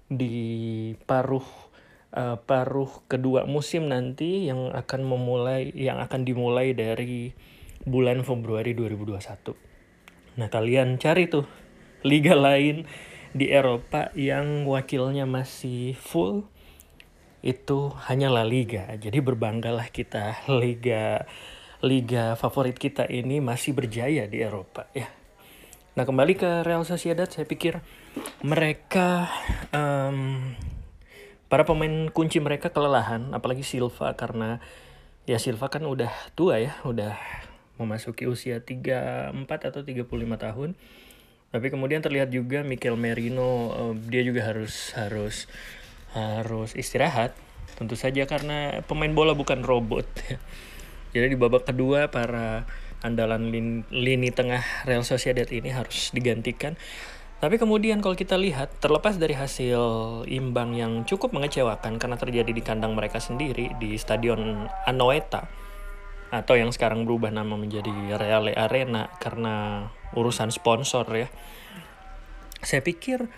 Di 0.07 0.93
paruh 1.03 1.45
uh, 2.13 2.37
paruh 2.39 2.89
kedua 3.09 3.43
musim 3.49 3.89
nanti 3.89 4.47
yang 4.47 4.71
akan 4.71 5.01
memulai 5.03 5.73
yang 5.73 5.99
akan 5.99 6.23
dimulai 6.23 6.71
dari 6.77 7.33
bulan 7.83 8.21
Februari 8.23 8.77
2021. 8.77 9.67
Nah, 10.37 10.47
kalian 10.53 11.01
cari 11.01 11.25
tuh 11.25 11.49
liga 12.05 12.37
lain 12.37 12.85
di 13.33 13.49
Eropa 13.49 14.13
yang 14.13 14.69
wakilnya 14.69 15.25
masih 15.25 15.97
full 15.97 16.45
itu 17.41 17.93
hanya 18.09 18.29
La 18.33 18.45
Liga. 18.45 18.89
Jadi 18.97 19.17
berbanggalah 19.21 19.89
kita 19.89 20.45
Liga 20.61 21.25
liga 21.85 22.33
favorit 22.33 22.73
kita 22.73 23.05
ini 23.05 23.37
masih 23.37 23.77
berjaya 23.77 24.25
di 24.25 24.41
Eropa 24.41 24.89
ya. 24.97 25.05
Nah 25.93 26.05
kembali 26.05 26.33
ke 26.37 26.65
Real 26.65 26.85
Sociedad 26.85 27.29
saya 27.29 27.45
pikir 27.45 27.81
mereka 28.41 29.29
um, 29.73 30.53
para 31.49 31.65
pemain 31.65 32.09
kunci 32.09 32.41
mereka 32.41 32.73
kelelahan 32.73 33.33
apalagi 33.33 33.61
Silva 33.61 34.13
karena 34.17 34.57
ya 35.29 35.37
Silva 35.37 35.69
kan 35.69 35.85
udah 35.85 36.09
tua 36.33 36.57
ya 36.57 36.77
udah 36.85 37.17
memasuki 37.77 38.25
usia 38.25 38.61
34 38.61 39.37
atau 39.45 39.81
35 39.85 40.09
tahun 40.17 40.69
tapi 41.47 41.67
kemudian 41.71 42.01
terlihat 42.03 42.33
juga 42.33 42.65
Mikel 42.65 42.97
Merino 42.99 43.71
uh, 43.71 43.93
dia 43.93 44.25
juga 44.25 44.49
harus 44.49 44.91
harus 44.97 45.45
harus 46.11 46.73
istirahat 46.73 47.37
tentu 47.77 47.93
saja 47.93 48.25
karena 48.25 48.81
pemain 48.89 49.13
bola 49.13 49.37
bukan 49.37 49.61
robot 49.61 50.05
jadi 51.17 51.33
di 51.33 51.39
babak 51.39 51.65
kedua 51.65 52.13
para 52.13 52.69
andalan 53.01 53.49
lini, 53.49 53.81
lini 53.89 54.29
tengah 54.29 54.61
Real 54.85 55.01
Sociedad 55.01 55.49
ini 55.49 55.73
harus 55.73 56.13
digantikan 56.13 56.77
tapi 57.37 57.61
kemudian 57.61 58.01
kalau 58.01 58.17
kita 58.17 58.33
lihat 58.33 58.81
terlepas 58.81 59.21
dari 59.21 59.37
hasil 59.37 59.77
imbang 60.25 60.73
yang 60.73 61.05
cukup 61.05 61.33
mengecewakan 61.37 62.01
karena 62.01 62.17
terjadi 62.17 62.49
di 62.49 62.63
kandang 62.65 62.97
mereka 62.97 63.21
sendiri 63.21 63.77
di 63.77 63.93
Stadion 63.97 64.65
Anoeta 64.89 65.45
atau 66.33 66.57
yang 66.57 66.73
sekarang 66.73 67.05
berubah 67.05 67.29
nama 67.29 67.53
menjadi 67.53 67.93
Reale 68.17 68.57
Arena 68.57 69.07
karena 69.21 69.85
urusan 70.17 70.49
sponsor 70.49 71.05
ya. 71.13 71.29
Saya 72.65 72.81
pikir 72.81 73.29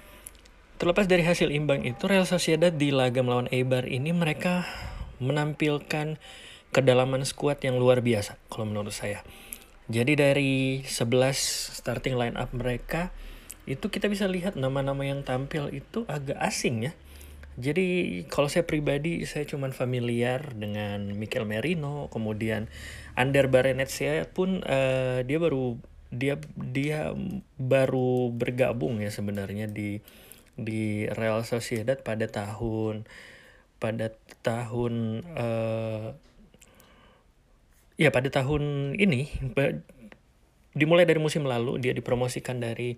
Terlepas 0.80 1.12
dari 1.12 1.28
hasil 1.28 1.52
imbang 1.52 1.84
itu, 1.84 2.08
Real 2.08 2.24
Sociedad 2.24 2.72
di 2.72 2.96
laga 2.96 3.20
melawan 3.20 3.52
Eibar 3.52 3.84
ini 3.84 4.16
mereka 4.16 4.64
menampilkan 5.20 6.16
kedalaman 6.70 7.26
skuad 7.26 7.62
yang 7.66 7.82
luar 7.82 8.06
biasa 8.06 8.38
kalau 8.52 8.70
menurut 8.70 8.94
saya. 8.94 9.26
Jadi 9.90 10.14
dari 10.14 10.54
11 10.86 11.34
starting 11.82 12.14
line 12.14 12.38
up 12.38 12.54
mereka 12.54 13.10
itu 13.66 13.90
kita 13.90 14.06
bisa 14.06 14.30
lihat 14.30 14.54
nama-nama 14.54 15.02
yang 15.06 15.26
tampil 15.26 15.70
itu 15.74 16.06
agak 16.06 16.38
asing 16.38 16.90
ya. 16.90 16.94
Jadi 17.60 18.24
kalau 18.32 18.48
saya 18.48 18.64
pribadi 18.64 19.26
saya 19.28 19.44
cuman 19.44 19.76
familiar 19.76 20.56
dengan 20.56 21.12
Mikel 21.18 21.44
Merino, 21.44 22.08
kemudian 22.08 22.72
Ander 23.20 23.52
Barrenetsia 23.52 24.30
pun 24.32 24.64
uh, 24.64 25.26
dia 25.28 25.38
baru 25.42 25.76
dia 26.10 26.42
dia 26.56 27.14
baru 27.60 28.34
bergabung 28.34 29.04
ya 29.04 29.12
sebenarnya 29.14 29.70
di 29.70 30.02
di 30.56 31.06
Real 31.12 31.44
Sociedad 31.44 32.00
pada 32.02 32.32
tahun 32.32 33.06
pada 33.78 34.12
tahun 34.42 35.24
uh, 35.36 36.16
ya 38.00 38.16
pada 38.16 38.32
tahun 38.32 38.96
ini 38.96 39.28
dimulai 40.72 41.04
dari 41.04 41.20
musim 41.20 41.44
lalu 41.44 41.84
dia 41.84 41.92
dipromosikan 41.92 42.64
dari 42.64 42.96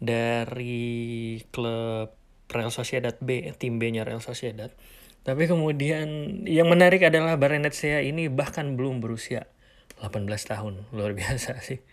dari 0.00 1.36
klub 1.52 2.16
Real 2.48 2.72
Sociedad 2.72 3.12
B 3.20 3.52
tim 3.60 3.76
B-nya 3.76 4.08
Real 4.08 4.24
Sociedad. 4.24 4.72
Tapi 5.20 5.44
kemudian 5.44 6.08
yang 6.48 6.72
menarik 6.72 7.04
adalah 7.04 7.36
Barrenetsia 7.36 8.00
ini 8.00 8.32
bahkan 8.32 8.72
belum 8.80 9.04
berusia 9.04 9.44
18 10.00 10.24
tahun. 10.24 10.88
Luar 10.96 11.12
biasa 11.12 11.60
sih 11.60 11.84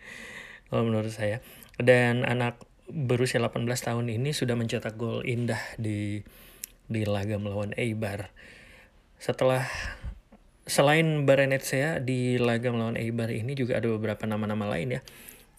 kalau 0.72 0.88
menurut 0.88 1.12
saya. 1.12 1.44
Dan 1.76 2.24
anak 2.24 2.64
berusia 2.88 3.44
18 3.44 3.68
tahun 3.68 4.08
ini 4.08 4.32
sudah 4.32 4.56
mencetak 4.56 4.96
gol 4.96 5.28
indah 5.28 5.60
di 5.76 6.24
di 6.88 7.04
laga 7.04 7.36
melawan 7.36 7.76
Eibar. 7.76 8.32
Setelah 9.20 9.68
selain 10.66 11.30
Barenetsea 11.30 12.02
di 12.02 12.42
laga 12.42 12.74
melawan 12.74 12.98
Eibar 12.98 13.30
ini 13.30 13.54
juga 13.54 13.78
ada 13.78 13.86
beberapa 13.90 14.26
nama-nama 14.26 14.66
lain 14.66 14.98
ya. 14.98 15.02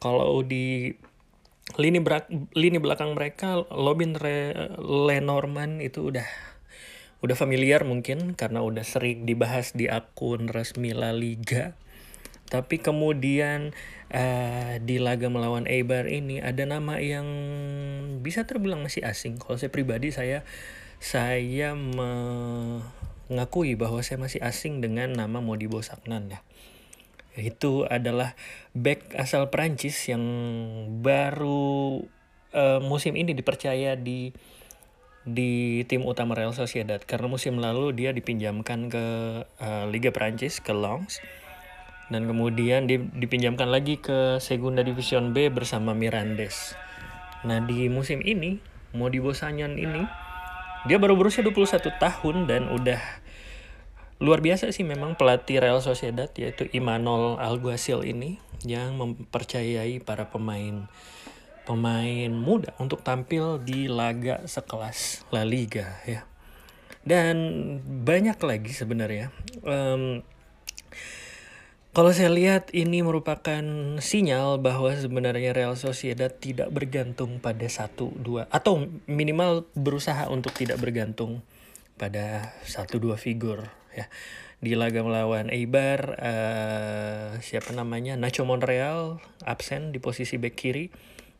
Kalau 0.02 0.42
di 0.42 0.92
lini 1.74 1.98
berak, 1.98 2.30
lini 2.54 2.78
belakang 2.78 3.14
mereka 3.14 3.66
Lobin 3.70 4.14
Re, 4.14 4.54
Lenormand 4.78 5.82
itu 5.82 6.10
udah 6.14 6.26
udah 7.24 7.36
familiar 7.38 7.82
mungkin 7.82 8.36
karena 8.36 8.60
udah 8.60 8.84
sering 8.84 9.24
dibahas 9.24 9.72
di 9.72 9.88
akun 9.88 10.50
resmi 10.50 10.92
La 10.92 11.14
Liga. 11.14 11.74
Tapi 12.46 12.78
kemudian 12.78 13.74
uh, 14.14 14.78
di 14.78 15.02
laga 15.02 15.26
melawan 15.26 15.66
Eibar 15.66 16.06
ini 16.06 16.38
ada 16.38 16.62
nama 16.62 17.02
yang 17.02 17.26
bisa 18.22 18.46
terbilang 18.46 18.86
masih 18.86 19.02
asing. 19.02 19.38
Kalau 19.42 19.58
saya 19.58 19.74
pribadi 19.74 20.14
saya 20.14 20.46
saya 21.02 21.74
mengakui 23.26 23.74
bahwa 23.74 24.02
saya 24.02 24.22
masih 24.22 24.40
asing 24.42 24.78
dengan 24.82 25.14
nama 25.14 25.42
Modibo 25.42 25.82
Saknan 25.82 26.30
ya. 26.30 26.40
Itu 27.36 27.84
adalah 27.84 28.32
back 28.72 29.12
asal 29.18 29.52
Prancis 29.52 29.96
yang 30.08 30.24
baru 31.04 32.00
uh, 32.56 32.80
musim 32.80 33.12
ini 33.18 33.36
dipercaya 33.36 33.94
di 33.98 34.32
di 35.26 35.82
tim 35.90 36.06
utama 36.06 36.38
Real 36.38 36.54
Sociedad 36.54 37.02
karena 37.02 37.26
musim 37.26 37.58
lalu 37.58 37.90
dia 37.92 38.14
dipinjamkan 38.14 38.88
ke 38.88 39.04
uh, 39.58 39.84
Liga 39.90 40.14
Prancis 40.14 40.62
ke 40.62 40.70
Lens 40.70 41.18
dan 42.06 42.30
kemudian 42.30 42.86
dipinjamkan 43.18 43.66
lagi 43.66 43.98
ke 43.98 44.38
Segunda 44.38 44.86
Division 44.86 45.34
B 45.34 45.50
bersama 45.50 45.90
Mirandes. 45.98 46.78
Nah 47.42 47.58
di 47.58 47.90
musim 47.90 48.22
ini 48.22 48.62
Modibo 48.94 49.34
Sanyan 49.34 49.74
ini 49.74 50.06
dia 50.86 51.02
baru 51.02 51.18
berusia 51.18 51.42
21 51.42 51.98
tahun 51.98 52.36
dan 52.46 52.70
udah 52.70 53.02
luar 54.22 54.40
biasa 54.40 54.72
sih 54.72 54.86
memang 54.86 55.18
pelatih 55.18 55.60
Real 55.60 55.82
Sociedad 55.84 56.30
yaitu 56.38 56.70
Imanol 56.72 57.36
Alguacil 57.36 58.06
ini 58.06 58.40
yang 58.64 58.96
mempercayai 58.96 60.00
para 60.00 60.30
pemain 60.30 60.88
pemain 61.66 62.30
muda 62.30 62.72
untuk 62.78 63.02
tampil 63.02 63.58
di 63.58 63.90
laga 63.90 64.46
sekelas 64.46 65.26
La 65.34 65.42
Liga 65.42 65.98
ya. 66.06 66.22
Dan 67.06 67.36
banyak 68.02 68.38
lagi 68.42 68.70
sebenarnya. 68.70 69.34
Um, 69.66 70.22
kalau 71.96 72.12
saya 72.12 72.28
lihat 72.28 72.76
ini 72.76 73.00
merupakan 73.00 73.64
sinyal 74.04 74.60
bahwa 74.60 74.92
sebenarnya 74.92 75.56
Real 75.56 75.80
Sociedad 75.80 76.28
tidak 76.28 76.68
bergantung 76.68 77.40
pada 77.40 77.64
satu 77.72 78.12
dua 78.20 78.44
atau 78.52 78.84
minimal 79.08 79.64
berusaha 79.72 80.28
untuk 80.28 80.52
tidak 80.52 80.76
bergantung 80.76 81.40
pada 81.96 82.52
satu 82.68 83.00
dua 83.00 83.16
figur 83.16 83.72
ya. 83.96 84.12
Di 84.60 84.76
laga 84.76 85.00
melawan 85.00 85.48
Eibar 85.48 86.20
uh, 86.20 87.40
siapa 87.40 87.72
namanya 87.72 88.20
Nacho 88.20 88.44
Monreal 88.44 89.16
absen 89.48 89.88
di 89.88 89.96
posisi 89.96 90.36
back 90.36 90.52
kiri 90.52 90.92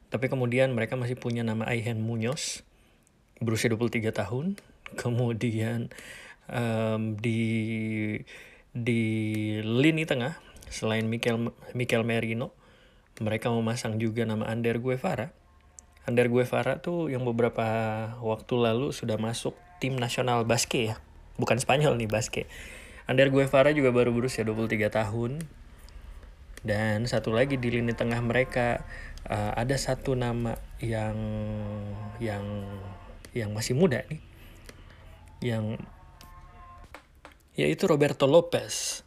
tapi 0.09 0.33
kemudian 0.33 0.73
mereka 0.73 0.97
masih 0.97 1.21
punya 1.21 1.45
nama 1.45 1.69
Aihen 1.69 2.01
Munoz 2.01 2.65
berusia 3.45 3.69
23 3.69 4.09
tahun. 4.09 4.57
Kemudian 4.97 5.93
um, 6.49 7.13
di 7.21 7.45
di 8.73 9.05
lini 9.61 10.09
tengah 10.09 10.46
selain 10.77 11.09
Mikel 11.09 11.57
Mikel 11.73 12.05
Merino 12.05 12.53
mereka 13.17 13.49
memasang 13.49 13.97
juga 13.97 14.29
nama 14.29 14.45
Ander 14.45 14.77
Guevara. 14.77 15.33
Ander 16.05 16.29
Guevara 16.29 16.79
tuh 16.85 17.09
yang 17.09 17.25
beberapa 17.25 17.65
waktu 18.21 18.55
lalu 18.61 18.93
sudah 18.93 19.17
masuk 19.17 19.57
tim 19.81 19.97
nasional 19.97 20.45
basket 20.45 20.83
ya. 20.93 20.97
Bukan 21.41 21.57
Spanyol 21.57 21.97
nih 21.97 22.09
basket. 22.13 22.47
Ander 23.09 23.33
Guevara 23.33 23.73
juga 23.73 23.89
baru 23.95 24.13
berusia 24.13 24.45
23 24.45 24.93
tahun. 24.93 25.33
Dan 26.67 27.07
satu 27.07 27.31
lagi 27.33 27.57
di 27.57 27.71
lini 27.71 27.95
tengah 27.95 28.19
mereka 28.21 28.83
uh, 29.31 29.55
ada 29.55 29.79
satu 29.79 30.19
nama 30.19 30.59
yang 30.83 31.17
yang 32.19 32.45
yang 33.33 33.51
masih 33.55 33.79
muda 33.79 34.03
nih. 34.11 34.21
Yang 35.41 35.65
yaitu 37.57 37.89
Roberto 37.89 38.29
Lopez. 38.29 39.06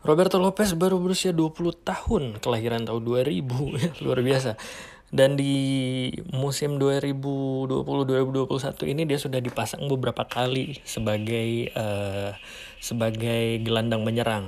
Roberto 0.00 0.40
Lopez 0.40 0.72
baru 0.72 0.96
berusia 0.96 1.36
20 1.36 1.84
tahun, 1.84 2.40
kelahiran 2.40 2.88
tahun 2.88 3.04
2000, 3.04 3.44
luar 4.04 4.20
biasa. 4.24 4.56
Dan 5.10 5.34
di 5.34 6.06
musim 6.30 6.78
2020-2021 6.78 8.94
ini 8.94 9.02
dia 9.10 9.18
sudah 9.18 9.42
dipasang 9.42 9.90
beberapa 9.90 10.22
kali 10.22 10.78
sebagai 10.86 11.74
uh, 11.74 12.30
sebagai 12.78 13.58
gelandang 13.60 14.06
menyerang 14.06 14.46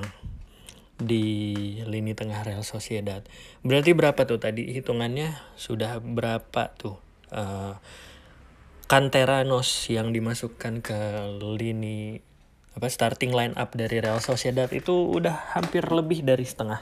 di 1.03 1.83
lini 1.83 2.15
tengah 2.15 2.47
Real 2.47 2.63
Sociedad. 2.63 3.27
Berarti 3.67 3.91
berapa 3.91 4.23
tuh 4.23 4.39
tadi 4.39 4.71
hitungannya? 4.71 5.35
Sudah 5.59 5.99
berapa 5.99 6.71
tuh 6.79 6.95
uh, 7.35 7.75
yang 9.91 10.15
dimasukkan 10.15 10.85
ke 10.85 11.01
lini 11.43 12.23
apa 12.73 12.89
starting 12.89 13.37
line 13.37 13.55
up 13.61 13.77
dari 13.77 14.01
Real 14.01 14.21
Sociedad 14.21 14.69
itu 14.73 14.93
udah 15.13 15.53
hampir 15.57 15.85
lebih 15.89 16.25
dari 16.25 16.49
setengah. 16.49 16.81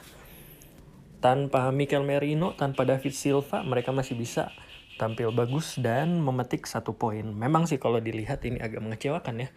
Tanpa 1.20 1.68
Mikel 1.74 2.07
Merino, 2.07 2.57
tanpa 2.57 2.88
David 2.88 3.12
Silva, 3.12 3.61
mereka 3.66 3.92
masih 3.92 4.16
bisa 4.16 4.55
tampil 4.96 5.33
bagus 5.33 5.81
dan 5.81 6.20
memetik 6.20 6.68
satu 6.68 6.92
poin. 6.92 7.24
Memang 7.24 7.64
sih 7.64 7.81
kalau 7.81 7.98
dilihat 7.98 8.44
ini 8.44 8.61
agak 8.61 8.85
mengecewakan 8.85 9.44
ya. 9.44 9.48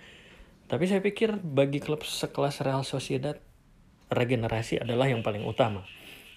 Tapi 0.71 0.87
saya 0.87 1.03
pikir 1.03 1.37
bagi 1.43 1.83
klub 1.83 2.01
sekelas 2.07 2.63
Real 2.63 2.87
Sociedad 2.87 3.35
regenerasi 4.07 4.81
adalah 4.81 5.11
yang 5.11 5.21
paling 5.21 5.43
utama. 5.43 5.83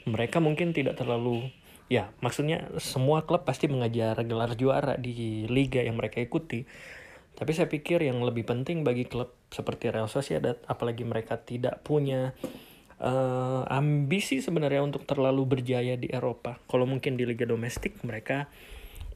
Mereka 0.06 0.42
mungkin 0.42 0.74
tidak 0.74 0.98
terlalu 0.98 1.50
ya 1.86 2.10
maksudnya 2.18 2.66
semua 2.82 3.22
klub 3.22 3.46
pasti 3.46 3.70
mengejar 3.70 4.18
gelar 4.26 4.58
juara 4.58 4.98
di 4.98 5.46
liga 5.46 5.80
yang 5.82 5.94
mereka 5.96 6.18
ikuti. 6.18 6.66
Tapi 7.36 7.52
saya 7.52 7.68
pikir 7.68 8.00
yang 8.00 8.24
lebih 8.24 8.48
penting 8.48 8.80
bagi 8.80 9.04
klub 9.04 9.36
seperti 9.52 9.92
Real 9.92 10.08
Sociedad 10.08 10.56
apalagi 10.64 11.04
mereka 11.04 11.36
tidak 11.36 11.84
punya 11.84 12.32
uh, 13.00 13.68
ambisi 13.68 14.40
sebenarnya 14.40 14.80
untuk 14.80 15.04
terlalu 15.04 15.44
berjaya 15.44 16.00
di 16.00 16.08
Eropa. 16.08 16.56
Kalau 16.64 16.88
mungkin 16.88 17.20
di 17.20 17.28
liga 17.28 17.44
domestik 17.44 18.00
mereka 18.08 18.48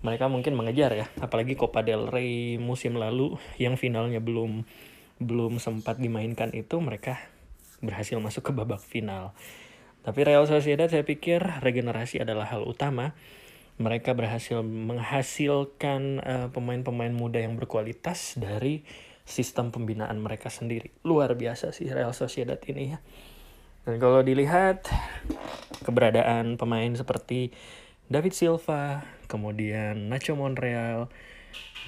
mereka 0.01 0.33
mungkin 0.33 0.57
mengejar 0.57 0.97
ya, 0.97 1.07
apalagi 1.21 1.61
Copa 1.61 1.85
del 1.85 2.09
Rey 2.09 2.57
musim 2.57 2.97
lalu 2.97 3.37
yang 3.61 3.77
finalnya 3.77 4.17
belum 4.21 4.65
belum 5.21 5.61
sempat 5.61 6.01
dimainkan 6.01 6.57
itu 6.57 6.81
mereka 6.81 7.21
berhasil 7.85 8.17
masuk 8.17 8.49
ke 8.49 8.53
babak 8.57 8.81
final. 8.81 9.37
Tapi 10.01 10.25
Real 10.25 10.49
Sociedad 10.49 10.89
saya 10.89 11.05
pikir 11.05 11.45
regenerasi 11.61 12.25
adalah 12.25 12.49
hal 12.49 12.65
utama. 12.65 13.13
Mereka 13.81 14.13
berhasil 14.13 14.61
menghasilkan 14.61 16.21
eh, 16.21 16.49
pemain-pemain 16.53 17.11
muda 17.11 17.41
yang 17.41 17.57
berkualitas 17.57 18.37
dari 18.37 18.85
sistem 19.25 19.73
pembinaan 19.73 20.21
mereka 20.21 20.53
sendiri. 20.53 20.93
Luar 21.07 21.33
biasa 21.33 21.73
sih 21.73 21.89
Real 21.89 22.13
Sociedad 22.13 22.61
ini 22.69 22.93
ya. 22.93 22.99
Dan 23.89 23.97
kalau 23.97 24.21
dilihat 24.21 24.85
keberadaan 25.81 26.61
pemain 26.61 26.93
seperti 26.93 27.49
David 28.13 28.37
Silva, 28.37 29.07
kemudian 29.31 30.13
Nacho 30.13 30.37
Monreal, 30.37 31.09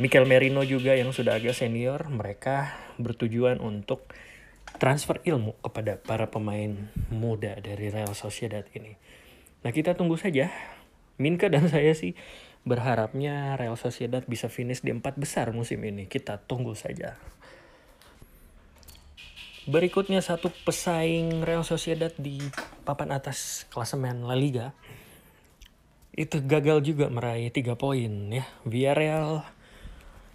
Mikel 0.00 0.24
Merino 0.24 0.64
juga 0.64 0.96
yang 0.96 1.12
sudah 1.12 1.37
agak 1.37 1.52
senior, 1.52 2.09
mereka 2.09 2.72
bertujuan 2.96 3.61
untuk 3.61 4.09
transfer 4.81 5.20
ilmu 5.26 5.59
kepada 5.61 6.00
para 6.00 6.33
pemain 6.33 6.88
muda 7.12 7.61
dari 7.61 7.92
Real 7.92 8.16
Sociedad 8.16 8.64
ini. 8.72 8.96
Nah 9.66 9.70
kita 9.74 9.92
tunggu 9.92 10.16
saja. 10.16 10.48
Minka 11.22 11.46
dan 11.46 11.70
saya 11.70 11.94
sih 11.94 12.18
berharapnya 12.66 13.54
Real 13.54 13.78
Sociedad 13.78 14.26
bisa 14.26 14.50
finish 14.50 14.82
di 14.82 14.90
empat 14.90 15.14
besar 15.14 15.54
musim 15.54 15.78
ini. 15.87 16.11
Kita 16.11 16.42
tunggu 16.42 16.74
saja. 16.74 17.14
Berikutnya 19.62 20.18
satu 20.18 20.50
pesaing 20.66 21.46
Real 21.46 21.62
Sociedad 21.62 22.11
di 22.18 22.42
papan 22.82 23.14
atas 23.14 23.70
klasemen 23.70 24.26
La 24.26 24.35
Liga 24.35 24.74
itu 26.12 26.44
gagal 26.44 26.85
juga 26.85 27.06
meraih 27.08 27.48
tiga 27.54 27.78
poin 27.78 28.11
ya. 28.28 28.44
Villarreal 28.66 29.46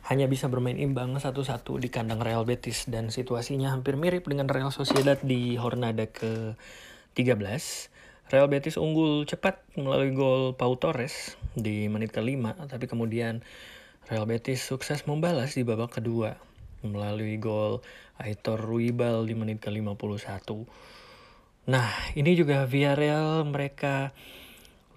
hanya 0.08 0.32
bisa 0.32 0.48
bermain 0.48 0.80
imbang 0.80 1.20
satu-satu 1.20 1.76
di 1.84 1.92
kandang 1.92 2.24
Real 2.24 2.48
Betis 2.48 2.88
dan 2.88 3.12
situasinya 3.12 3.76
hampir 3.76 4.00
mirip 4.00 4.24
dengan 4.32 4.48
Real 4.48 4.72
Sociedad 4.72 5.20
di 5.20 5.60
Hornada 5.60 6.08
ke-13. 6.08 7.92
Real 8.28 8.52
Betis 8.52 8.76
unggul 8.76 9.24
cepat 9.24 9.64
melalui 9.80 10.12
gol 10.12 10.52
Pau 10.52 10.76
Torres 10.76 11.40
di 11.56 11.88
menit 11.88 12.12
ke-5, 12.12 12.68
tapi 12.68 12.86
kemudian 12.86 13.40
Real 14.12 14.28
Betis 14.28 14.60
sukses 14.64 15.08
membalas 15.08 15.56
di 15.56 15.64
babak 15.64 16.00
kedua 16.00 16.36
melalui 16.84 17.40
gol 17.40 17.80
Aitor 18.20 18.60
Ruibal 18.60 19.24
di 19.24 19.32
menit 19.32 19.64
ke-51. 19.64 20.44
Nah, 21.68 21.90
ini 22.16 22.32
juga 22.36 22.68
Villarreal 22.68 23.48
mereka 23.48 24.12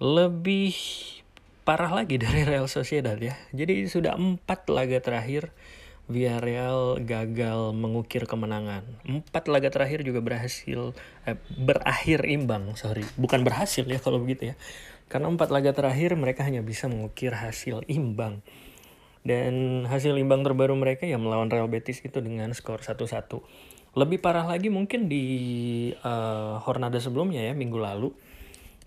lebih 0.03 0.75
parah 1.63 1.93
lagi 1.93 2.19
dari 2.19 2.43
Real 2.43 2.67
Sociedad 2.67 3.15
ya. 3.15 3.35
Jadi 3.55 3.87
sudah 3.87 4.19
empat 4.19 4.67
laga 4.67 4.99
terakhir 4.99 5.55
Villarreal 6.11 6.99
gagal 7.01 7.73
mengukir 7.73 8.29
kemenangan. 8.29 8.83
Empat 9.07 9.47
laga 9.47 9.71
terakhir 9.71 10.03
juga 10.05 10.19
berhasil 10.19 10.93
eh, 11.25 11.37
berakhir 11.55 12.27
imbang, 12.27 12.75
sorry, 12.75 13.07
bukan 13.15 13.41
berhasil 13.47 13.87
ya 13.87 13.97
kalau 13.97 14.19
begitu 14.19 14.53
ya. 14.53 14.55
Karena 15.07 15.31
empat 15.31 15.49
laga 15.49 15.71
terakhir 15.71 16.13
mereka 16.19 16.43
hanya 16.43 16.59
bisa 16.61 16.91
mengukir 16.91 17.31
hasil 17.31 17.87
imbang. 17.89 18.43
Dan 19.23 19.85
hasil 19.87 20.17
imbang 20.17 20.43
terbaru 20.43 20.75
mereka 20.75 21.07
yang 21.07 21.23
melawan 21.23 21.47
Real 21.47 21.69
Betis 21.71 22.03
itu 22.03 22.19
dengan 22.19 22.51
skor 22.51 22.83
1-1. 22.83 23.07
Lebih 23.91 24.23
parah 24.23 24.47
lagi 24.47 24.71
mungkin 24.71 25.11
di 25.11 25.23
uh, 26.03 26.59
Hornada 26.63 26.99
sebelumnya 26.99 27.43
ya, 27.43 27.53
minggu 27.55 27.75
lalu 27.75 28.11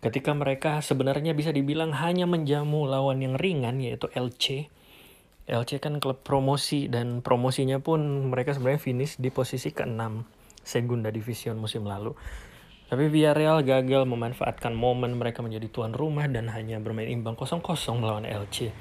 ketika 0.04 0.36
mereka 0.36 0.84
sebenarnya 0.84 1.32
bisa 1.32 1.48
dibilang 1.48 1.96
hanya 1.96 2.28
menjamu 2.28 2.84
lawan 2.84 3.24
yang 3.24 3.40
ringan 3.40 3.80
yaitu 3.80 4.12
LC. 4.12 4.68
LC 5.44 5.76
kan 5.76 6.00
klub 6.00 6.24
promosi 6.24 6.88
dan 6.88 7.20
promosinya 7.20 7.76
pun 7.76 8.32
mereka 8.32 8.56
sebenarnya 8.56 8.80
finish 8.80 9.20
di 9.20 9.28
posisi 9.28 9.76
ke-6 9.76 10.00
Segunda 10.64 11.12
Division 11.12 11.60
musim 11.60 11.84
lalu. 11.84 12.16
Tapi 12.88 13.12
Villarreal 13.12 13.60
gagal 13.64 14.08
memanfaatkan 14.08 14.72
momen 14.72 15.20
mereka 15.20 15.44
menjadi 15.44 15.68
tuan 15.68 15.92
rumah 15.92 16.24
dan 16.28 16.48
hanya 16.48 16.80
bermain 16.80 17.08
imbang 17.08 17.36
0-0 17.36 17.60
melawan 18.00 18.24
LC. 18.24 18.72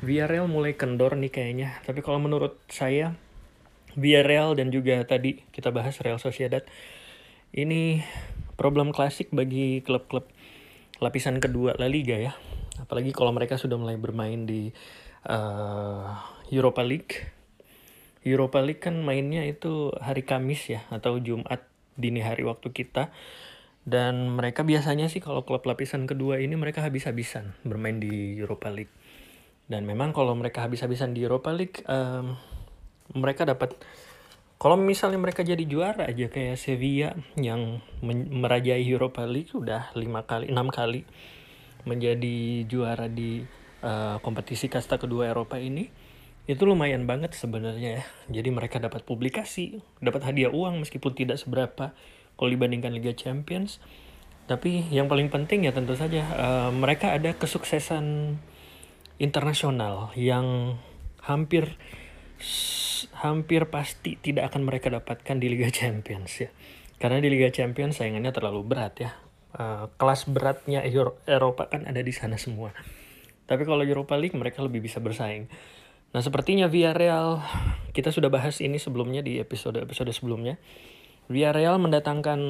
Villarreal 0.00 0.48
mulai 0.48 0.78
kendor 0.78 1.18
nih 1.18 1.28
kayaknya, 1.28 1.76
tapi 1.84 2.00
kalau 2.00 2.22
menurut 2.22 2.56
saya 2.72 3.12
Villarreal 3.98 4.54
dan 4.54 4.70
juga 4.72 5.02
tadi 5.04 5.42
kita 5.50 5.74
bahas 5.74 5.98
Real 6.00 6.22
Sociedad 6.22 6.62
ini 7.50 8.04
problem 8.54 8.94
klasik 8.94 9.32
bagi 9.34 9.82
klub-klub 9.82 10.28
lapisan 11.02 11.42
kedua 11.42 11.74
La 11.76 11.90
Liga 11.90 12.14
ya. 12.14 12.32
Apalagi 12.78 13.10
kalau 13.10 13.34
mereka 13.34 13.58
sudah 13.58 13.74
mulai 13.74 13.98
bermain 13.98 14.46
di 14.46 14.70
uh, 15.26 16.20
Europa 16.52 16.82
League. 16.84 17.34
Europa 18.22 18.60
League 18.60 18.82
kan 18.82 19.00
mainnya 19.00 19.46
itu 19.46 19.94
hari 19.98 20.22
Kamis 20.22 20.68
ya 20.68 20.84
atau 20.92 21.16
Jumat 21.18 21.64
dini 21.98 22.20
hari 22.22 22.44
waktu 22.44 22.70
kita. 22.70 23.10
Dan 23.88 24.36
mereka 24.36 24.68
biasanya 24.68 25.08
sih 25.08 25.24
kalau 25.24 25.48
klub 25.48 25.64
lapisan 25.64 26.04
kedua 26.04 26.44
ini 26.44 26.52
mereka 26.60 26.84
habis-habisan 26.84 27.56
bermain 27.64 27.96
di 27.96 28.36
Europa 28.36 28.68
League. 28.68 28.92
Dan 29.64 29.88
memang 29.88 30.12
kalau 30.12 30.36
mereka 30.36 30.60
habis-habisan 30.64 31.16
di 31.16 31.24
Europa 31.24 31.48
League, 31.56 31.80
um, 31.88 32.36
mereka 33.16 33.48
dapat 33.48 33.72
kalau 34.58 34.74
misalnya 34.74 35.22
mereka 35.22 35.46
jadi 35.46 35.62
juara 35.62 36.10
aja 36.10 36.26
kayak 36.26 36.58
Sevilla 36.58 37.14
yang 37.38 37.78
merajai 38.02 38.82
Europa 38.82 39.22
League 39.22 39.54
udah 39.54 39.94
lima 39.94 40.26
kali 40.26 40.50
enam 40.50 40.66
kali 40.66 41.06
menjadi 41.86 42.66
juara 42.66 43.06
di 43.06 43.46
uh, 43.82 44.16
kompetisi 44.22 44.70
kasta 44.70 44.96
kedua 44.96 45.30
Eropa 45.30 45.60
ini 45.60 45.90
itu 46.48 46.64
lumayan 46.64 47.04
banget 47.04 47.36
sebenarnya 47.36 48.00
ya 48.00 48.04
jadi 48.32 48.48
mereka 48.48 48.80
dapat 48.80 49.04
publikasi 49.04 49.84
dapat 50.00 50.24
hadiah 50.24 50.48
uang 50.48 50.80
meskipun 50.80 51.12
tidak 51.12 51.36
seberapa 51.36 51.92
kalau 52.40 52.48
dibandingkan 52.48 52.96
Liga 52.96 53.12
Champions 53.12 53.82
tapi 54.48 54.88
yang 54.88 55.12
paling 55.12 55.28
penting 55.28 55.68
ya 55.68 55.76
tentu 55.76 55.92
saja 55.92 56.24
uh, 56.32 56.70
mereka 56.72 57.12
ada 57.12 57.36
kesuksesan 57.36 58.40
internasional 59.20 60.08
yang 60.16 60.80
hampir 61.20 61.76
hampir 63.18 63.66
pasti 63.68 64.16
tidak 64.18 64.54
akan 64.54 64.64
mereka 64.64 64.88
dapatkan 64.88 65.36
di 65.36 65.46
Liga 65.50 65.68
Champions 65.68 66.48
ya. 66.48 66.50
Karena 66.98 67.22
di 67.22 67.30
Liga 67.30 67.50
Champions 67.52 67.98
saingannya 67.98 68.32
terlalu 68.34 68.64
berat 68.66 68.94
ya. 68.98 69.10
Uh, 69.48 69.88
kelas 69.96 70.28
beratnya 70.28 70.84
Eropa 71.26 71.68
kan 71.70 71.86
ada 71.86 72.00
di 72.00 72.10
sana 72.14 72.40
semua. 72.40 72.74
Tapi 73.48 73.64
kalau 73.64 73.80
Europa 73.80 74.14
League 74.14 74.36
mereka 74.36 74.60
lebih 74.60 74.84
bisa 74.84 75.00
bersaing. 75.00 75.48
Nah 76.12 76.20
sepertinya 76.20 76.68
Villarreal, 76.68 77.40
kita 77.96 78.12
sudah 78.12 78.28
bahas 78.28 78.60
ini 78.60 78.76
sebelumnya 78.76 79.24
di 79.24 79.40
episode-episode 79.40 80.12
sebelumnya. 80.12 80.60
Villarreal 81.32 81.80
mendatangkan 81.80 82.40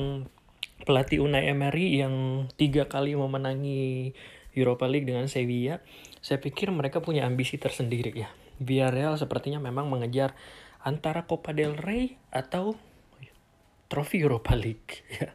pelatih 0.82 1.22
Unai 1.22 1.50
Emery 1.50 2.02
yang 2.02 2.46
tiga 2.58 2.90
kali 2.90 3.14
memenangi 3.14 4.14
Europa 4.58 4.90
League 4.90 5.06
dengan 5.06 5.30
Sevilla. 5.30 5.78
Saya 6.18 6.42
pikir 6.42 6.70
mereka 6.74 6.98
punya 6.98 7.26
ambisi 7.26 7.58
tersendiri 7.58 8.10
ya 8.14 8.30
Villarreal 8.58 9.14
sepertinya 9.14 9.62
memang 9.62 9.86
mengejar 9.86 10.34
antara 10.82 11.24
Copa 11.30 11.54
del 11.54 11.78
Rey 11.78 12.18
atau 12.34 12.74
trofi 13.86 14.18
Europa 14.20 14.58
League 14.58 15.06
ya. 15.18 15.30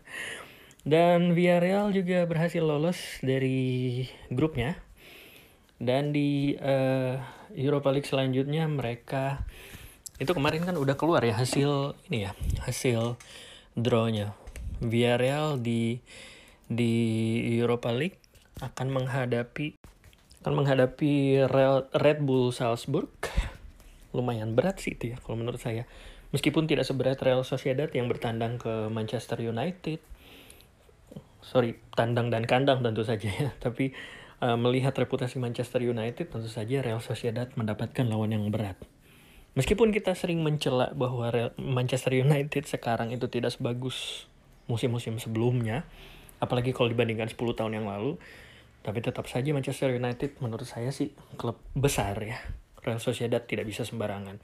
Dan 0.84 1.32
Villarreal 1.32 1.96
juga 1.96 2.28
berhasil 2.28 2.60
lolos 2.60 3.00
dari 3.24 4.04
grupnya. 4.28 4.76
Dan 5.78 6.16
di 6.16 6.54
uh, 6.58 7.18
Europa 7.54 7.90
League 7.94 8.08
selanjutnya 8.08 8.66
mereka 8.70 9.46
itu 10.22 10.32
kemarin 10.32 10.64
kan 10.64 10.78
udah 10.78 10.94
keluar 10.96 11.26
ya 11.26 11.36
hasil 11.36 11.98
ini 12.08 12.30
ya, 12.30 12.32
hasil 12.64 13.18
drawnya. 13.74 14.38
Villarreal 14.84 15.58
di 15.60 16.00
di 16.70 16.94
Europa 17.60 17.92
League 17.92 18.20
akan 18.62 18.88
menghadapi 18.94 19.78
akan 20.44 20.54
menghadapi 20.60 21.46
Red 21.96 22.20
Bull 22.22 22.52
Salzburg. 22.52 23.10
Lumayan 24.14 24.54
berat 24.54 24.84
sih 24.84 24.94
itu 24.94 25.16
ya 25.16 25.18
kalau 25.24 25.40
menurut 25.40 25.58
saya. 25.58 25.88
Meskipun 26.34 26.66
tidak 26.66 26.90
seberat 26.90 27.22
Real 27.22 27.46
Sociedad 27.46 27.88
yang 27.94 28.10
bertandang 28.10 28.58
ke 28.58 28.90
Manchester 28.90 29.38
United. 29.38 30.02
Sorry, 31.46 31.78
tandang 31.94 32.34
dan 32.34 32.44
kandang 32.50 32.82
tentu 32.82 33.06
saja 33.06 33.30
ya. 33.30 33.50
Tapi 33.64 33.94
uh, 34.44 34.60
melihat 34.60 34.92
reputasi 34.92 35.40
Manchester 35.40 35.80
United 35.80 36.28
tentu 36.28 36.52
saja 36.52 36.84
Real 36.84 37.00
Sociedad 37.00 37.48
mendapatkan 37.56 38.04
lawan 38.04 38.36
yang 38.36 38.44
berat. 38.52 38.76
Meskipun 39.56 39.96
kita 39.96 40.12
sering 40.18 40.44
mencela 40.44 40.92
bahwa 40.92 41.32
Real 41.32 41.56
Manchester 41.56 42.20
United 42.20 42.68
sekarang 42.68 43.16
itu 43.16 43.32
tidak 43.32 43.56
sebagus 43.56 44.28
musim-musim 44.68 45.20
sebelumnya 45.20 45.88
apalagi 46.40 46.76
kalau 46.76 46.92
dibandingkan 46.92 47.32
10 47.32 47.40
tahun 47.56 47.74
yang 47.80 47.88
lalu 47.88 48.20
tapi 48.84 49.00
tetap 49.00 49.28
saja 49.32 49.56
Manchester 49.56 49.96
United 49.96 50.40
menurut 50.44 50.68
saya 50.68 50.92
sih 50.92 51.12
klub 51.40 51.60
besar 51.76 52.20
ya 52.20 52.40
Real 52.84 53.00
Sociedad 53.00 53.44
tidak 53.44 53.68
bisa 53.68 53.88
sembarangan 53.88 54.40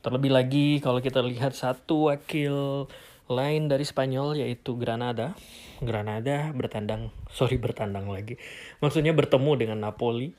terlebih 0.00 0.32
lagi 0.32 0.68
kalau 0.80 1.00
kita 1.00 1.20
lihat 1.24 1.52
satu 1.52 2.12
wakil 2.12 2.88
lain 3.26 3.66
dari 3.66 3.82
Spanyol 3.82 4.38
yaitu 4.42 4.78
Granada 4.78 5.34
Granada 5.82 6.50
bertandang 6.54 7.10
sorry 7.30 7.58
bertandang 7.58 8.06
lagi 8.06 8.38
maksudnya 8.78 9.10
bertemu 9.12 9.52
dengan 9.58 9.78
Napoli 9.82 10.30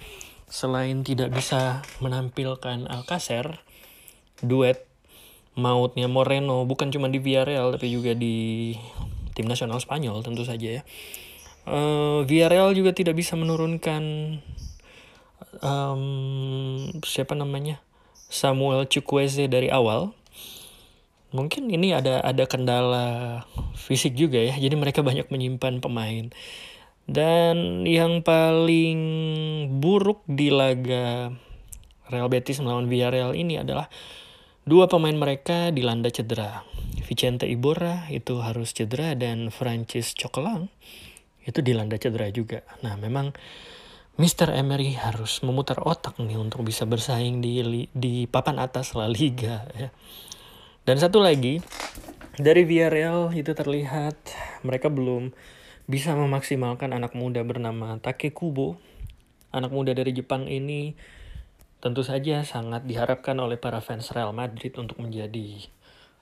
selain 0.49 1.05
tidak 1.05 1.33
bisa 1.37 1.85
menampilkan 2.01 2.89
Alcacer, 2.89 3.61
duet 4.41 4.89
mautnya 5.53 6.09
Moreno 6.09 6.65
bukan 6.65 6.89
cuma 6.89 7.09
di 7.09 7.21
Villarreal 7.21 7.73
tapi 7.77 7.89
juga 7.89 8.13
di 8.13 8.73
tim 9.37 9.45
nasional 9.45 9.77
Spanyol 9.77 10.25
tentu 10.25 10.41
saja 10.41 10.81
ya. 10.81 10.83
Uh, 11.69 12.25
Villarreal 12.25 12.73
juga 12.73 12.89
tidak 12.89 13.21
bisa 13.21 13.37
menurunkan 13.37 14.01
um, 15.61 16.89
siapa 17.05 17.37
namanya? 17.37 17.85
Samuel 18.33 18.89
Chukwueze 18.89 19.45
dari 19.45 19.69
awal 19.69 20.16
mungkin 21.35 21.67
ini 21.67 21.91
ada 21.91 22.23
ada 22.23 22.47
kendala 22.47 23.43
fisik 23.75 24.15
juga 24.15 24.39
ya. 24.39 24.55
Jadi 24.55 24.75
mereka 24.79 25.03
banyak 25.03 25.27
menyimpan 25.27 25.83
pemain. 25.83 26.31
Dan 27.07 27.87
yang 27.87 28.19
paling 28.19 28.99
buruk 29.79 30.27
di 30.27 30.51
laga 30.51 31.31
Real 32.11 32.27
Betis 32.27 32.59
melawan 32.59 32.91
Villarreal 32.91 33.31
ini 33.31 33.59
adalah 33.59 33.87
dua 34.67 34.91
pemain 34.91 35.15
mereka 35.15 35.71
dilanda 35.71 36.11
cedera. 36.11 36.67
Vicente 37.07 37.47
Iborra 37.47 38.11
itu 38.11 38.43
harus 38.43 38.75
cedera 38.75 39.15
dan 39.15 39.47
Francis 39.47 40.11
Cokelang 40.11 40.67
itu 41.47 41.63
dilanda 41.63 41.95
cedera 41.95 42.27
juga. 42.27 42.67
Nah 42.83 42.99
memang 42.99 43.31
Mr. 44.19 44.51
Emery 44.51 44.99
harus 44.99 45.39
memutar 45.47 45.79
otak 45.79 46.19
nih 46.19 46.35
untuk 46.35 46.67
bisa 46.67 46.83
bersaing 46.83 47.39
di 47.39 47.87
di 47.95 48.27
papan 48.27 48.59
atas 48.59 48.91
La 48.99 49.07
Liga 49.07 49.63
ya 49.71 49.87
dan 50.87 51.03
satu 51.03 51.19
lagi, 51.19 51.59
dari 52.39 52.63
Villarreal 52.63 53.35
itu 53.35 53.51
terlihat 53.51 54.15
mereka 54.63 54.87
belum 54.87 55.35
bisa 55.83 56.15
memaksimalkan 56.15 56.95
anak 56.95 57.11
muda 57.11 57.43
bernama 57.43 57.99
Take 57.99 58.31
Kubo. 58.31 58.79
Anak 59.51 59.75
muda 59.75 59.91
dari 59.91 60.15
Jepang 60.15 60.47
ini 60.47 60.95
tentu 61.83 62.07
saja 62.07 62.39
sangat 62.47 62.87
diharapkan 62.87 63.35
oleh 63.35 63.59
para 63.59 63.83
fans 63.83 64.15
Real 64.15 64.31
Madrid 64.31 64.71
untuk 64.79 65.03
menjadi 65.03 65.67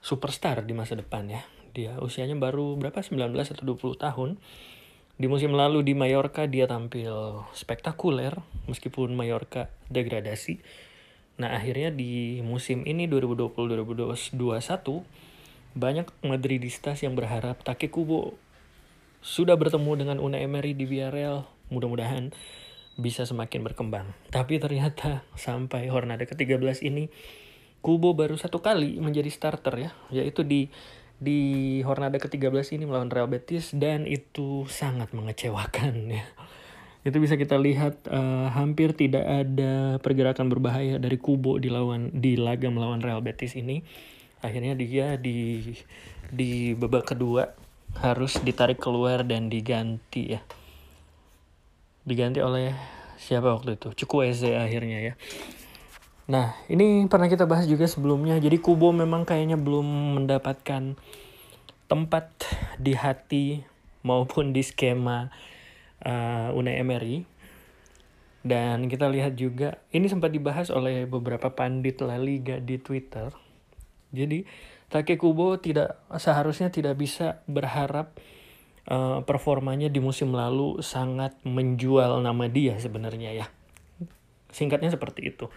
superstar 0.02 0.66
di 0.66 0.74
masa 0.74 0.98
depan 0.98 1.30
ya. 1.30 1.46
Dia 1.70 2.02
usianya 2.02 2.34
baru 2.34 2.74
berapa 2.74 2.98
19 3.06 3.22
atau 3.38 3.62
20 3.62 4.02
tahun. 4.02 4.30
Di 5.14 5.30
musim 5.30 5.54
lalu 5.54 5.86
di 5.86 5.94
Mallorca 5.94 6.50
dia 6.50 6.66
tampil 6.66 7.46
spektakuler 7.54 8.34
meskipun 8.66 9.14
Mallorca 9.14 9.70
degradasi 9.94 10.58
Nah 11.36 11.52
akhirnya 11.52 11.92
di 11.92 12.40
musim 12.40 12.84
ini 12.88 13.04
2020-2021 13.08 14.36
banyak 15.76 16.08
Madridistas 16.24 17.04
yang 17.04 17.12
berharap 17.12 17.60
Take 17.60 17.92
Kubo 17.92 18.40
sudah 19.20 19.58
bertemu 19.60 19.92
dengan 20.00 20.16
Unai 20.16 20.48
Emery 20.48 20.72
di 20.72 20.88
Villarreal. 20.88 21.44
Mudah-mudahan 21.68 22.32
bisa 22.96 23.28
semakin 23.28 23.60
berkembang. 23.60 24.16
Tapi 24.32 24.56
ternyata 24.56 25.20
sampai 25.36 25.92
Hornada 25.92 26.24
ke-13 26.24 26.80
ini 26.88 27.12
Kubo 27.84 28.16
baru 28.16 28.40
satu 28.40 28.64
kali 28.64 28.96
menjadi 28.98 29.28
starter 29.28 29.74
ya, 29.76 29.90
yaitu 30.08 30.42
di 30.42 30.72
di 31.16 31.80
Hornada 31.84 32.20
ke-13 32.20 32.76
ini 32.76 32.84
melawan 32.84 33.08
Real 33.08 33.28
Betis 33.28 33.72
dan 33.72 34.04
itu 34.04 34.68
sangat 34.68 35.16
mengecewakan 35.16 36.12
ya 36.12 36.24
itu 37.06 37.22
bisa 37.22 37.38
kita 37.38 37.54
lihat 37.54 38.10
uh, 38.10 38.50
hampir 38.50 38.90
tidak 38.90 39.22
ada 39.22 40.02
pergerakan 40.02 40.50
berbahaya 40.50 40.98
dari 40.98 41.14
Kubo 41.22 41.54
di 41.62 41.70
lawan 41.70 42.10
di 42.10 42.34
laga 42.34 42.66
melawan 42.66 42.98
Real 42.98 43.22
Betis 43.22 43.54
ini. 43.54 43.86
Akhirnya 44.42 44.74
dia 44.74 45.14
di 45.14 45.62
di 46.26 46.74
babak 46.74 47.14
kedua 47.14 47.54
harus 48.02 48.42
ditarik 48.42 48.82
keluar 48.82 49.22
dan 49.22 49.46
diganti 49.46 50.34
ya. 50.34 50.42
Diganti 52.02 52.42
oleh 52.42 52.74
siapa 53.22 53.54
waktu 53.54 53.78
itu? 53.78 53.94
Cukweze 54.02 54.58
akhirnya 54.58 54.98
ya. 54.98 55.14
Nah, 56.26 56.58
ini 56.66 57.06
pernah 57.06 57.30
kita 57.30 57.46
bahas 57.46 57.70
juga 57.70 57.86
sebelumnya. 57.86 58.34
Jadi 58.42 58.58
Kubo 58.58 58.90
memang 58.90 59.22
kayaknya 59.22 59.54
belum 59.54 60.18
mendapatkan 60.18 60.98
tempat 61.86 62.26
di 62.82 62.98
hati 62.98 63.62
maupun 64.02 64.50
di 64.50 64.66
skema 64.66 65.30
uh, 66.04 66.52
Unai 66.52 66.82
Emery 66.82 67.24
dan 68.46 68.86
kita 68.86 69.10
lihat 69.10 69.34
juga 69.34 69.82
ini 69.90 70.06
sempat 70.06 70.30
dibahas 70.30 70.70
oleh 70.70 71.02
beberapa 71.10 71.50
pandit 71.50 71.98
La 72.06 72.14
Liga 72.14 72.62
di 72.62 72.78
Twitter. 72.78 73.34
Jadi 74.14 74.46
Take 74.86 75.18
Kubo 75.18 75.58
tidak 75.58 75.98
seharusnya 76.14 76.70
tidak 76.70 76.94
bisa 76.94 77.42
berharap 77.50 78.14
uh, 78.86 79.18
performanya 79.26 79.90
di 79.90 79.98
musim 79.98 80.30
lalu 80.30 80.78
sangat 80.78 81.34
menjual 81.42 82.22
nama 82.22 82.46
dia 82.46 82.78
sebenarnya 82.78 83.34
ya. 83.34 83.46
Singkatnya 84.54 84.94
seperti 84.94 85.34
itu. 85.34 85.50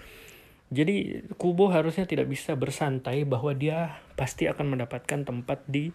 Jadi 0.73 1.29
Kubo 1.37 1.69
harusnya 1.69 2.09
tidak 2.09 2.25
bisa 2.25 2.57
bersantai 2.57 3.21
bahwa 3.21 3.53
dia 3.53 4.01
pasti 4.17 4.49
akan 4.49 4.73
mendapatkan 4.77 5.29
tempat 5.29 5.61
di 5.69 5.93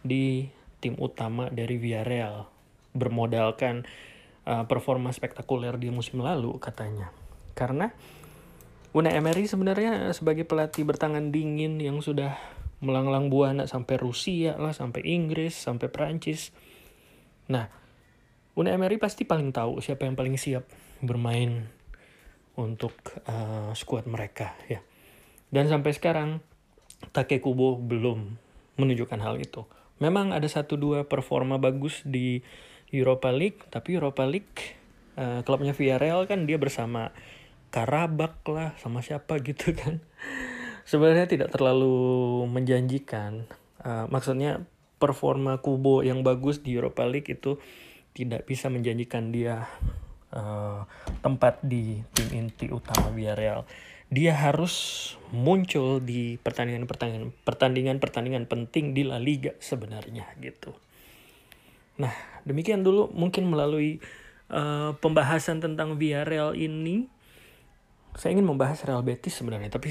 di 0.00 0.48
tim 0.80 0.96
utama 0.96 1.52
dari 1.52 1.76
Villarreal 1.76 2.51
bermodalkan 2.92 3.88
uh, 4.44 4.64
performa 4.68 5.12
spektakuler 5.12 5.76
di 5.76 5.88
musim 5.92 6.20
lalu 6.20 6.56
katanya. 6.60 7.12
Karena 7.52 7.92
Unai 8.92 9.16
Emery 9.16 9.48
sebenarnya 9.48 10.12
sebagai 10.12 10.44
pelatih 10.44 10.84
bertangan 10.84 11.32
dingin 11.32 11.80
yang 11.80 12.04
sudah 12.04 12.36
melanglang 12.84 13.32
buana 13.32 13.64
sampai 13.64 13.96
Rusia 13.96 14.60
lah, 14.60 14.76
sampai 14.76 15.00
Inggris, 15.08 15.56
sampai 15.56 15.88
Prancis. 15.88 16.52
Nah, 17.48 17.72
Unai 18.52 18.76
Emery 18.76 19.00
pasti 19.00 19.24
paling 19.24 19.48
tahu 19.48 19.80
siapa 19.80 20.04
yang 20.04 20.12
paling 20.12 20.36
siap 20.36 20.68
bermain 21.00 21.72
untuk 22.52 22.92
uh, 23.24 23.72
skuad 23.72 24.04
mereka 24.04 24.52
ya. 24.68 24.84
Dan 25.48 25.72
sampai 25.72 25.96
sekarang 25.96 26.44
Take 27.16 27.40
Kubo 27.40 27.80
belum 27.80 28.36
menunjukkan 28.76 29.20
hal 29.24 29.40
itu. 29.40 29.64
Memang 30.04 30.36
ada 30.36 30.46
satu 30.50 30.76
dua 30.76 31.08
performa 31.08 31.56
bagus 31.56 32.04
di 32.04 32.44
Europa 32.92 33.32
League, 33.32 33.64
tapi 33.72 33.96
Europa 33.96 34.28
League 34.28 34.76
uh, 35.16 35.40
klubnya 35.42 35.72
Villarreal 35.72 36.28
kan 36.28 36.44
dia 36.44 36.60
bersama 36.60 37.10
Karabak 37.72 38.44
lah 38.52 38.76
sama 38.76 39.00
siapa 39.00 39.40
gitu 39.40 39.72
kan 39.80 40.04
sebenarnya 40.84 41.26
tidak 41.30 41.48
terlalu 41.54 42.44
menjanjikan. 42.50 43.48
Uh, 43.82 44.06
maksudnya 44.12 44.62
performa 45.02 45.58
Kubo 45.58 46.06
yang 46.06 46.22
bagus 46.22 46.62
di 46.62 46.78
Europa 46.78 47.02
League 47.02 47.26
itu 47.26 47.58
tidak 48.12 48.44
bisa 48.46 48.68
menjanjikan 48.68 49.32
dia 49.32 49.66
uh, 50.36 50.84
tempat 51.24 51.64
di 51.64 51.98
tim 52.14 52.28
inti 52.46 52.68
utama 52.70 53.10
Villarreal. 53.10 53.66
Dia 54.12 54.36
harus 54.36 55.08
muncul 55.32 56.04
di 56.04 56.36
pertandingan-pertandingan 56.36 57.32
pertandingan-pertandingan 57.48 58.44
penting 58.44 58.92
di 58.92 59.08
La 59.08 59.16
Liga 59.16 59.56
sebenarnya 59.56 60.28
gitu. 60.44 60.76
Nah, 62.00 62.12
demikian 62.48 62.80
dulu 62.80 63.12
mungkin 63.12 63.48
melalui 63.48 64.00
uh, 64.48 64.96
pembahasan 65.00 65.60
tentang 65.60 66.00
Villarreal 66.00 66.56
ini 66.56 67.08
saya 68.12 68.36
ingin 68.36 68.44
membahas 68.44 68.84
Real 68.84 69.00
Betis 69.00 69.40
sebenarnya, 69.40 69.72
tapi 69.72 69.88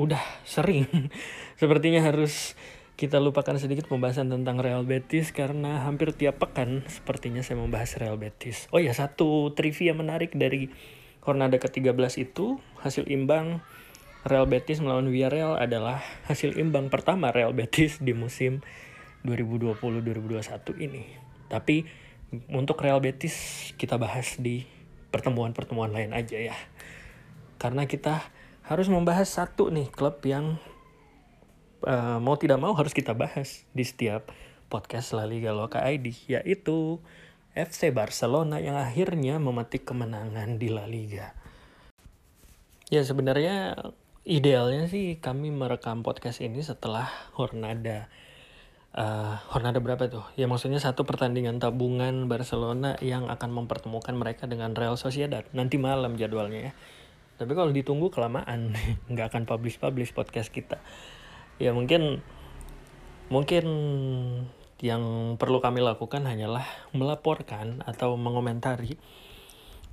udah 0.00 0.20
sering. 0.48 0.88
Sepertinya 1.60 2.00
harus 2.00 2.56
kita 2.96 3.16
lupakan 3.16 3.56
sedikit 3.56 3.88
pembahasan 3.88 4.28
tentang 4.32 4.60
Real 4.60 4.84
Betis 4.84 5.32
karena 5.32 5.84
hampir 5.88 6.12
tiap 6.12 6.36
pekan 6.36 6.84
sepertinya 6.84 7.40
saya 7.40 7.56
membahas 7.60 7.96
Real 7.96 8.20
Betis. 8.20 8.68
Oh 8.72 8.80
ya, 8.80 8.92
satu 8.92 9.56
trivia 9.56 9.96
menarik 9.96 10.36
dari 10.36 10.68
Hornada 11.20 11.60
ke-13 11.60 12.16
itu, 12.20 12.60
hasil 12.80 13.08
imbang 13.08 13.60
Real 14.24 14.44
Betis 14.44 14.84
melawan 14.84 15.08
Villarreal 15.08 15.56
adalah 15.56 16.04
hasil 16.28 16.60
imbang 16.60 16.92
pertama 16.92 17.32
Real 17.32 17.56
Betis 17.56 18.00
di 18.04 18.12
musim 18.12 18.60
2020-2021 19.24 20.80
ini. 20.80 21.29
Tapi 21.50 21.82
untuk 22.46 22.78
Real 22.78 23.02
Betis 23.02 23.34
kita 23.74 23.98
bahas 23.98 24.38
di 24.38 24.62
pertemuan-pertemuan 25.10 25.90
lain 25.90 26.14
aja 26.14 26.38
ya 26.38 26.56
karena 27.60 27.84
kita 27.84 28.24
harus 28.64 28.88
membahas 28.88 29.28
satu 29.28 29.68
nih 29.68 29.92
klub 29.92 30.22
yang 30.24 30.56
uh, 31.84 32.16
mau 32.22 32.38
tidak 32.40 32.56
mau 32.56 32.72
harus 32.72 32.96
kita 32.96 33.12
bahas 33.12 33.68
di 33.76 33.84
setiap 33.84 34.32
podcast 34.72 35.12
La 35.12 35.28
Liga 35.28 35.52
Loka 35.52 35.84
ID 35.84 36.30
yaitu 36.30 37.02
FC 37.52 37.90
Barcelona 37.90 38.62
yang 38.62 38.78
akhirnya 38.78 39.36
memetik 39.42 39.82
kemenangan 39.82 40.56
di 40.56 40.70
La 40.70 40.86
Liga. 40.86 41.34
Ya 42.88 43.02
sebenarnya 43.02 43.74
idealnya 44.22 44.86
sih 44.86 45.18
kami 45.18 45.50
merekam 45.50 46.06
podcast 46.06 46.38
ini 46.38 46.62
setelah 46.62 47.10
Hornada 47.34 48.06
uh, 48.94 49.38
Hornada 49.50 49.82
berapa 49.82 50.06
tuh? 50.10 50.24
Ya 50.34 50.48
maksudnya 50.48 50.78
satu 50.78 51.06
pertandingan 51.06 51.58
tabungan 51.58 52.26
Barcelona 52.26 52.96
yang 53.04 53.28
akan 53.28 53.50
mempertemukan 53.52 54.14
mereka 54.16 54.48
dengan 54.50 54.72
Real 54.72 54.98
Sociedad 54.98 55.44
nanti 55.54 55.76
malam 55.76 56.16
jadwalnya 56.16 56.70
ya 56.70 56.74
tapi 57.40 57.56
kalau 57.56 57.72
ditunggu 57.72 58.12
kelamaan 58.12 58.76
nggak 59.10 59.32
akan 59.32 59.48
publish 59.48 59.80
publish 59.80 60.12
podcast 60.12 60.52
kita 60.52 60.76
ya 61.56 61.72
mungkin 61.72 62.20
mungkin 63.32 63.64
yang 64.84 65.34
perlu 65.40 65.64
kami 65.64 65.80
lakukan 65.80 66.28
hanyalah 66.28 66.68
melaporkan 66.92 67.80
atau 67.88 68.20
mengomentari 68.20 69.00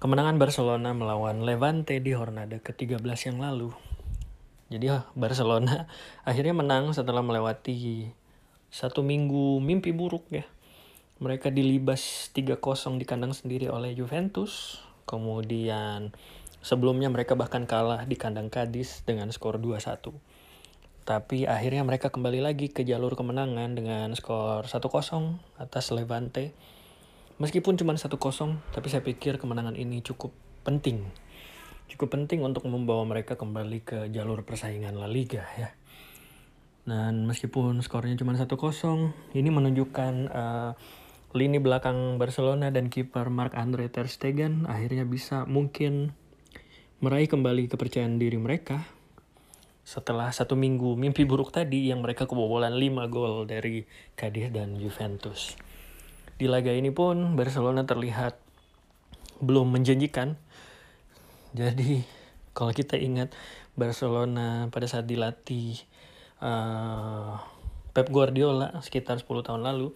kemenangan 0.03 0.35
Barcelona 0.35 0.91
melawan 0.91 1.47
Levante 1.47 1.99
di 1.99 2.15
Hornada 2.15 2.61
ke-13 2.63 3.33
yang 3.33 3.43
lalu. 3.43 3.75
Jadi 4.71 4.87
Barcelona 5.11 5.91
akhirnya 6.29 6.55
menang 6.55 6.95
setelah 6.95 7.19
melewati 7.19 8.07
satu 8.72 9.03
minggu 9.03 9.59
mimpi 9.63 9.95
buruk 9.95 10.28
ya. 10.32 10.45
Mereka 11.18 11.49
dilibas 11.49 12.30
3-0 12.34 13.01
di 13.01 13.05
kandang 13.07 13.34
sendiri 13.34 13.72
oleh 13.72 13.97
Juventus. 13.97 14.84
Kemudian 15.07 16.13
Sebelumnya 16.68 17.07
mereka 17.07 17.38
bahkan 17.38 17.63
kalah 17.63 18.03
di 18.03 18.20
kandang 18.20 18.49
Kadis 18.49 19.05
dengan 19.07 19.32
skor 19.32 19.61
2-1. 19.61 20.11
Tapi 21.07 21.47
akhirnya 21.47 21.88
mereka 21.88 22.11
kembali 22.11 22.43
lagi 22.43 22.68
ke 22.68 22.84
jalur 22.84 23.15
kemenangan 23.15 23.72
dengan 23.72 24.11
skor 24.18 24.68
1-0 24.68 25.39
atas 25.61 25.95
Levante. 25.95 26.51
Meskipun 27.39 27.80
cuma 27.80 27.95
1-0, 27.95 28.20
tapi 28.76 28.88
saya 28.91 28.99
pikir 28.99 29.39
kemenangan 29.39 29.80
ini 29.80 30.03
cukup 30.03 30.36
penting. 30.68 31.07
Cukup 31.88 32.11
penting 32.11 32.43
untuk 32.43 32.68
membawa 32.68 33.07
mereka 33.07 33.39
kembali 33.39 33.80
ke 33.88 33.97
jalur 34.11 34.43
persaingan 34.43 34.99
La 34.99 35.07
Liga 35.07 35.47
ya. 35.55 35.72
Dan 36.88 37.27
meskipun 37.27 37.83
skornya 37.83 38.15
cuma 38.15 38.31
1-0, 38.31 38.47
ini 39.35 39.49
menunjukkan 39.51 40.13
uh, 40.31 40.71
lini 41.35 41.59
belakang 41.59 42.15
Barcelona 42.15 42.71
dan 42.71 42.88
kiper 42.88 43.27
Mark 43.27 43.51
Andre 43.59 43.91
ter 43.91 44.07
Stegen 44.07 44.63
akhirnya 44.63 45.03
bisa 45.03 45.43
mungkin 45.43 46.15
meraih 47.03 47.27
kembali 47.27 47.67
kepercayaan 47.67 48.15
diri 48.15 48.39
mereka 48.39 48.88
setelah 49.88 50.31
satu 50.31 50.59
minggu 50.59 50.99
mimpi 50.99 51.23
buruk 51.23 51.51
tadi 51.55 51.88
yang 51.88 52.03
mereka 52.03 52.27
kebobolan 52.27 52.75
5 52.75 53.07
gol 53.07 53.47
dari 53.47 53.88
Cadiz 54.19 54.51
dan 54.51 54.75
Juventus. 54.75 55.55
Di 56.35 56.43
laga 56.43 56.75
ini 56.75 56.91
pun 56.91 57.39
Barcelona 57.39 57.88
terlihat 57.88 58.35
belum 59.39 59.71
menjanjikan. 59.71 60.35
Jadi 61.55 62.03
kalau 62.51 62.75
kita 62.75 62.99
ingat 62.99 63.31
Barcelona 63.79 64.67
pada 64.67 64.91
saat 64.91 65.07
dilatih 65.07 65.86
uh, 66.41 67.39
Pep 67.93 68.07
Guardiola 68.13 68.77
sekitar 68.85 69.17
10 69.17 69.47
tahun 69.47 69.61
lalu, 69.65 69.93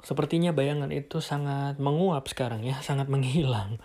sepertinya 0.00 0.56
bayangan 0.56 0.88
itu 0.92 1.20
sangat 1.20 1.76
menguap 1.76 2.28
sekarang 2.28 2.64
ya, 2.64 2.80
sangat 2.88 3.08
menghilang. 3.08 3.80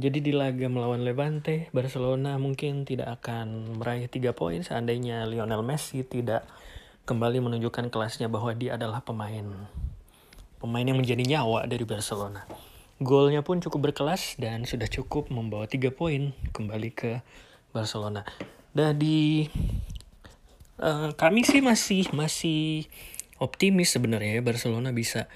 Jadi 0.00 0.24
di 0.24 0.32
laga 0.32 0.64
melawan 0.64 1.04
Levante, 1.04 1.68
Barcelona 1.76 2.40
mungkin 2.40 2.88
tidak 2.88 3.20
akan 3.20 3.76
meraih 3.76 4.08
3 4.08 4.32
poin 4.32 4.64
seandainya 4.64 5.28
Lionel 5.28 5.60
Messi 5.60 6.00
tidak 6.06 6.48
kembali 7.04 7.42
menunjukkan 7.42 7.92
kelasnya 7.92 8.30
bahwa 8.32 8.54
dia 8.56 8.80
adalah 8.80 9.04
pemain 9.04 9.68
pemain 10.60 10.84
yang 10.84 11.00
menjadi 11.00 11.24
nyawa 11.24 11.64
dari 11.64 11.88
Barcelona. 11.88 12.44
Golnya 13.00 13.40
pun 13.40 13.64
cukup 13.64 13.90
berkelas 13.90 14.36
dan 14.36 14.68
sudah 14.68 14.84
cukup 14.84 15.32
membawa 15.32 15.64
3 15.64 15.88
poin 15.88 16.36
kembali 16.52 16.90
ke 16.92 17.24
Barcelona. 17.72 18.28
Dan 18.76 19.00
di 19.00 19.48
uh, 20.80 21.12
kami 21.14 21.44
sih 21.44 21.60
masih 21.60 22.08
masih 22.16 22.88
optimis 23.36 23.92
sebenarnya 23.92 24.40
ya 24.40 24.42
Barcelona 24.44 24.92
bisa 24.92 25.28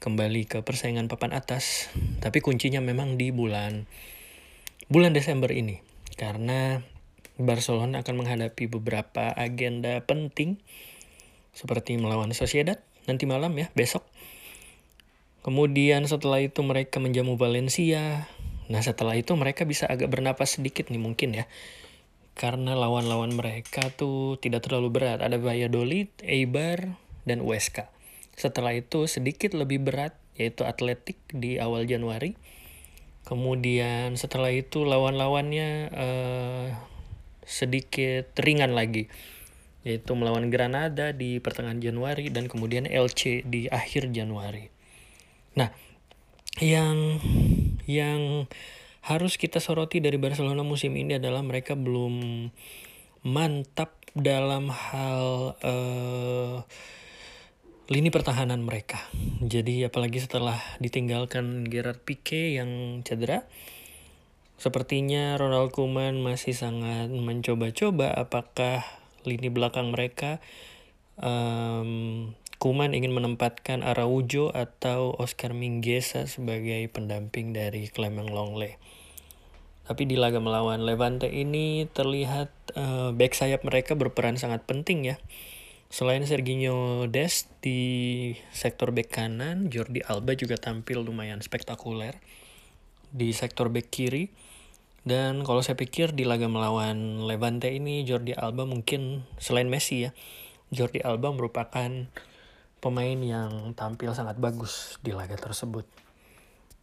kembali 0.00 0.44
ke 0.44 0.58
persaingan 0.60 1.08
papan 1.08 1.32
atas. 1.32 1.88
Tapi 2.20 2.44
kuncinya 2.44 2.80
memang 2.84 3.16
di 3.16 3.32
bulan 3.32 3.88
bulan 4.88 5.12
Desember 5.12 5.50
ini 5.52 5.80
karena 6.16 6.84
Barcelona 7.36 8.00
akan 8.00 8.14
menghadapi 8.24 8.64
beberapa 8.72 9.32
agenda 9.36 10.00
penting 10.04 10.56
seperti 11.52 11.96
melawan 11.96 12.32
Sociedad 12.32 12.80
nanti 13.04 13.24
malam 13.28 13.52
ya 13.56 13.68
besok. 13.76 14.04
Kemudian 15.44 16.02
setelah 16.10 16.42
itu 16.42 16.58
mereka 16.66 16.98
menjamu 16.98 17.38
Valencia. 17.38 18.26
Nah 18.66 18.82
setelah 18.82 19.14
itu 19.14 19.30
mereka 19.38 19.62
bisa 19.62 19.86
agak 19.86 20.10
bernapas 20.10 20.58
sedikit 20.58 20.90
nih 20.90 20.98
mungkin 20.98 21.38
ya. 21.38 21.44
Karena 22.36 22.76
lawan-lawan 22.76 23.32
mereka 23.32 23.88
tuh 23.96 24.36
tidak 24.36 24.68
terlalu 24.68 24.92
berat. 24.92 25.24
Ada 25.24 25.40
Valladolid, 25.40 26.12
Eibar, 26.20 27.00
dan 27.24 27.40
Huesca. 27.40 27.88
Setelah 28.36 28.76
itu 28.76 29.08
sedikit 29.08 29.56
lebih 29.56 29.80
berat 29.82 30.12
yaitu 30.36 30.68
Atletik 30.68 31.16
di 31.32 31.56
awal 31.56 31.88
Januari. 31.88 32.36
Kemudian 33.24 34.14
setelah 34.14 34.52
itu 34.52 34.84
lawan-lawannya 34.84 35.90
uh, 35.90 36.68
sedikit 37.42 38.30
ringan 38.38 38.76
lagi 38.76 39.08
yaitu 39.86 40.18
melawan 40.18 40.50
Granada 40.50 41.14
di 41.14 41.38
pertengahan 41.38 41.78
Januari 41.78 42.26
dan 42.34 42.50
kemudian 42.50 42.90
LC 42.90 43.46
di 43.46 43.70
akhir 43.70 44.10
Januari. 44.10 44.66
Nah, 45.54 45.70
yang 46.58 47.22
yang 47.86 48.50
harus 49.06 49.38
kita 49.38 49.62
soroti 49.62 50.02
dari 50.02 50.18
Barcelona 50.18 50.66
musim 50.66 50.90
ini 50.98 51.22
adalah 51.22 51.38
mereka 51.46 51.78
belum 51.78 52.50
mantap 53.22 53.94
dalam 54.18 54.66
hal 54.66 55.54
uh, 55.62 56.66
lini 57.86 58.10
pertahanan 58.10 58.66
mereka. 58.66 58.98
Jadi 59.38 59.86
apalagi 59.86 60.18
setelah 60.18 60.58
ditinggalkan 60.82 61.70
Gerard 61.70 62.02
Pique 62.02 62.58
yang 62.58 63.02
cedera, 63.06 63.46
sepertinya 64.58 65.38
Ronald 65.38 65.70
Koeman 65.70 66.18
masih 66.18 66.58
sangat 66.58 67.06
mencoba-coba 67.14 68.10
apakah 68.10 68.82
lini 69.22 69.54
belakang 69.54 69.94
mereka 69.94 70.42
um, 71.22 72.34
Kuman 72.56 72.96
ingin 72.96 73.12
menempatkan 73.12 73.84
Araujo 73.84 74.48
atau 74.48 75.12
Oscar 75.20 75.52
Mingueza 75.52 76.24
sebagai 76.24 76.88
pendamping 76.88 77.52
dari 77.52 77.92
Clement 77.92 78.32
Longley. 78.32 78.80
Tapi 79.86 80.02
di 80.02 80.18
laga 80.18 80.42
melawan 80.42 80.82
Levante 80.82 81.30
ini 81.30 81.86
terlihat 81.86 82.50
uh, 82.74 83.14
back 83.14 83.38
sayap 83.38 83.62
mereka 83.62 83.94
berperan 83.94 84.34
sangat 84.34 84.66
penting 84.66 85.14
ya. 85.14 85.16
Selain 85.86 86.26
Serginho 86.26 87.06
Des 87.06 87.46
di 87.62 87.80
sektor 88.50 88.90
back 88.90 89.14
kanan, 89.14 89.70
Jordi 89.70 90.02
Alba 90.02 90.34
juga 90.34 90.58
tampil 90.58 91.06
lumayan 91.06 91.38
spektakuler 91.38 92.18
di 93.14 93.30
sektor 93.30 93.70
back 93.70 93.86
kiri. 93.94 94.34
Dan 95.06 95.46
kalau 95.46 95.62
saya 95.62 95.78
pikir 95.78 96.18
di 96.18 96.26
laga 96.26 96.50
melawan 96.50 97.22
Levante 97.22 97.70
ini 97.70 98.02
Jordi 98.02 98.34
Alba 98.34 98.66
mungkin 98.66 99.22
selain 99.38 99.70
Messi 99.70 100.02
ya, 100.02 100.10
Jordi 100.74 100.98
Alba 101.06 101.30
merupakan 101.30 102.10
pemain 102.82 103.18
yang 103.22 103.70
tampil 103.78 104.10
sangat 104.18 104.34
bagus 104.42 104.98
di 105.06 105.14
laga 105.14 105.38
tersebut. 105.38 105.86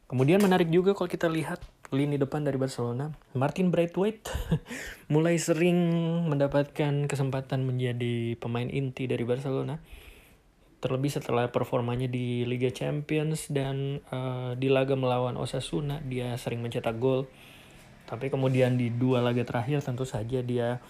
Kemudian 0.07 0.39
menarik 0.39 0.71
juga 0.71 0.95
kalau 0.95 1.11
kita 1.11 1.27
lihat 1.27 1.59
lini 1.93 2.17
depan 2.17 2.41
dari 2.41 2.57
Barcelona, 2.57 3.13
Martin 3.37 3.69
Braithwaite 3.69 4.25
mulai 5.13 5.37
sering 5.37 5.77
mendapatkan 6.25 7.05
kesempatan 7.05 7.63
menjadi 7.69 8.33
pemain 8.41 8.65
inti 8.65 9.05
dari 9.05 9.21
Barcelona. 9.21 9.77
Terlebih 10.81 11.13
setelah 11.13 11.47
performanya 11.53 12.11
di 12.11 12.43
Liga 12.43 12.67
Champions 12.73 13.47
dan 13.47 14.03
uh, 14.11 14.57
di 14.57 14.67
laga 14.67 14.97
melawan 14.99 15.39
Osasuna 15.39 16.01
dia 16.03 16.35
sering 16.35 16.59
mencetak 16.59 16.97
gol. 16.99 17.29
Tapi 18.03 18.27
kemudian 18.27 18.75
di 18.75 18.91
dua 18.91 19.23
laga 19.23 19.47
terakhir 19.47 19.79
tentu 19.79 20.03
saja 20.03 20.43
dia 20.43 20.83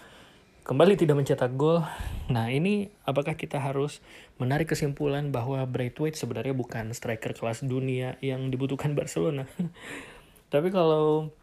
kembali 0.64 0.96
tidak 0.96 1.20
mencetak 1.20 1.52
gol. 1.54 1.84
Nah, 2.32 2.48
ini 2.48 2.88
apakah 3.04 3.36
kita 3.36 3.60
harus 3.60 4.00
menarik 4.40 4.72
kesimpulan 4.72 5.28
bahwa 5.30 5.60
Braithwaite 5.68 6.16
sebenarnya 6.16 6.56
bukan 6.56 6.90
striker 6.96 7.36
kelas 7.36 7.62
dunia 7.62 8.16
yang 8.24 8.48
dibutuhkan 8.48 8.96
Barcelona? 8.96 9.44
Tapi 10.54 10.70
kalau 10.70 11.34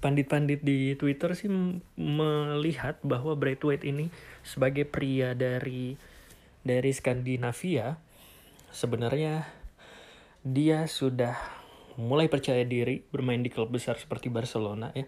pandit-pandit 0.00 0.64
di 0.64 0.96
Twitter 0.96 1.36
sih 1.36 1.52
melihat 2.00 2.96
bahwa 3.04 3.36
Braithwaite 3.36 3.84
ini 3.84 4.08
sebagai 4.40 4.88
pria 4.88 5.36
dari 5.36 6.00
dari 6.64 6.90
Skandinavia 6.96 8.00
sebenarnya 8.72 9.44
dia 10.40 10.88
sudah 10.88 11.36
mulai 12.00 12.32
percaya 12.32 12.64
diri 12.64 13.04
bermain 13.12 13.44
di 13.44 13.52
klub 13.52 13.72
besar 13.72 14.00
seperti 14.00 14.32
Barcelona 14.32 14.92
ya 14.96 15.04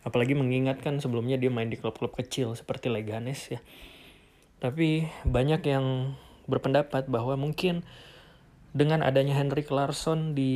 Apalagi 0.00 0.32
mengingatkan 0.32 0.96
sebelumnya 0.96 1.36
dia 1.36 1.52
main 1.52 1.68
di 1.68 1.76
klub-klub 1.76 2.16
kecil 2.16 2.56
seperti 2.56 2.88
Leganes 2.88 3.52
ya. 3.52 3.60
Tapi 4.60 5.04
banyak 5.28 5.60
yang 5.68 6.16
berpendapat 6.48 7.08
bahwa 7.08 7.36
mungkin 7.36 7.84
dengan 8.70 9.02
adanya 9.02 9.34
Henrik 9.34 9.66
Larsson 9.74 10.38
di 10.38 10.54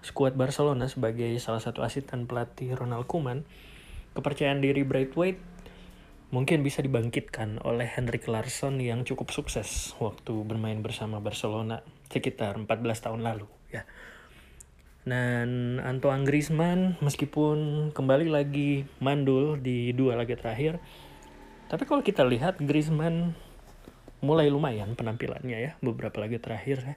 skuad 0.00 0.40
Barcelona 0.40 0.88
sebagai 0.88 1.36
salah 1.36 1.60
satu 1.60 1.84
asisten 1.84 2.24
pelatih 2.24 2.72
Ronald 2.72 3.04
Koeman, 3.04 3.44
kepercayaan 4.16 4.64
diri 4.64 4.88
Braithwaite 4.88 5.56
mungkin 6.32 6.66
bisa 6.66 6.82
dibangkitkan 6.82 7.62
oleh 7.62 7.86
Henrik 7.86 8.26
Larsson 8.26 8.82
yang 8.82 9.06
cukup 9.06 9.30
sukses 9.30 9.94
waktu 10.02 10.32
bermain 10.42 10.80
bersama 10.82 11.22
Barcelona 11.22 11.84
sekitar 12.10 12.56
14 12.58 13.04
tahun 13.04 13.20
lalu 13.22 13.46
ya. 13.70 13.84
Dan 15.06 15.78
Antoine 15.78 16.26
Griezmann 16.26 16.98
meskipun 16.98 17.90
kembali 17.94 18.26
lagi 18.26 18.82
mandul 18.98 19.54
di 19.62 19.94
dua 19.94 20.18
laga 20.18 20.34
terakhir, 20.34 20.82
tapi 21.70 21.86
kalau 21.86 22.02
kita 22.02 22.26
lihat 22.26 22.58
Griezmann 22.58 23.38
mulai 24.18 24.50
lumayan 24.50 24.98
penampilannya 24.98 25.58
ya 25.62 25.72
beberapa 25.78 26.18
laga 26.18 26.42
terakhir 26.42 26.78
ya. 26.82 26.96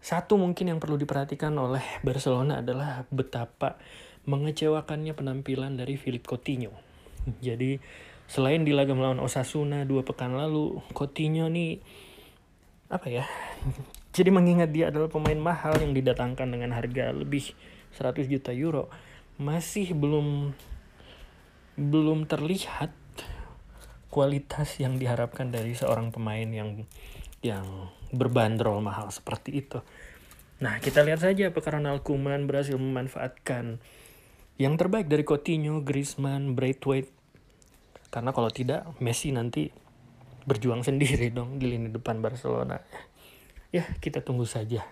Satu 0.00 0.38
mungkin 0.38 0.70
yang 0.70 0.78
perlu 0.78 0.94
diperhatikan 1.00 1.52
oleh 1.58 1.82
Barcelona 2.06 2.62
adalah 2.62 3.04
betapa 3.10 3.80
mengecewakannya 4.26 5.14
penampilan 5.14 5.78
dari 5.78 5.98
Philip 5.98 6.22
Coutinho. 6.22 6.74
Jadi 7.42 7.78
selain 8.26 8.62
di 8.66 8.74
laga 8.74 8.94
melawan 8.94 9.22
Osasuna 9.22 9.86
dua 9.86 10.02
pekan 10.02 10.34
lalu, 10.34 10.82
Coutinho 10.94 11.46
nih 11.50 11.78
apa 12.86 13.10
ya 13.10 13.26
jadi 14.16 14.30
mengingat 14.30 14.70
dia 14.70 14.94
adalah 14.94 15.10
pemain 15.10 15.34
mahal 15.34 15.74
yang 15.82 15.90
didatangkan 15.90 16.46
dengan 16.46 16.70
harga 16.70 17.10
lebih 17.10 17.50
100 17.96 18.30
juta 18.30 18.54
euro, 18.54 18.92
masih 19.40 19.96
belum 19.96 20.52
belum 21.76 22.24
terlihat 22.24 22.92
kualitas 24.08 24.80
yang 24.80 24.96
diharapkan 24.96 25.52
dari 25.52 25.76
seorang 25.76 26.08
pemain 26.08 26.48
yang 26.48 26.88
yang 27.44 27.92
berbandrol 28.12 28.82
mahal 28.82 29.10
seperti 29.10 29.62
itu. 29.64 29.78
Nah, 30.62 30.80
kita 30.80 31.04
lihat 31.04 31.20
saja 31.20 31.52
apakah 31.52 31.80
Ronald 31.80 32.00
Koeman 32.06 32.48
berhasil 32.48 32.76
memanfaatkan 32.76 33.78
yang 34.56 34.74
terbaik 34.80 35.08
dari 35.10 35.24
Coutinho, 35.24 35.84
Griezmann, 35.84 36.56
Braithwaite. 36.56 37.12
Karena 38.08 38.32
kalau 38.32 38.48
tidak, 38.48 38.88
Messi 39.02 39.34
nanti 39.34 39.68
berjuang 40.46 40.80
sendiri 40.86 41.28
dong 41.34 41.58
di 41.58 41.74
lini 41.74 41.90
depan 41.90 42.22
Barcelona 42.22 42.78
ya 43.74 43.84
kita 44.00 44.22
tunggu 44.22 44.46
saja. 44.46 44.86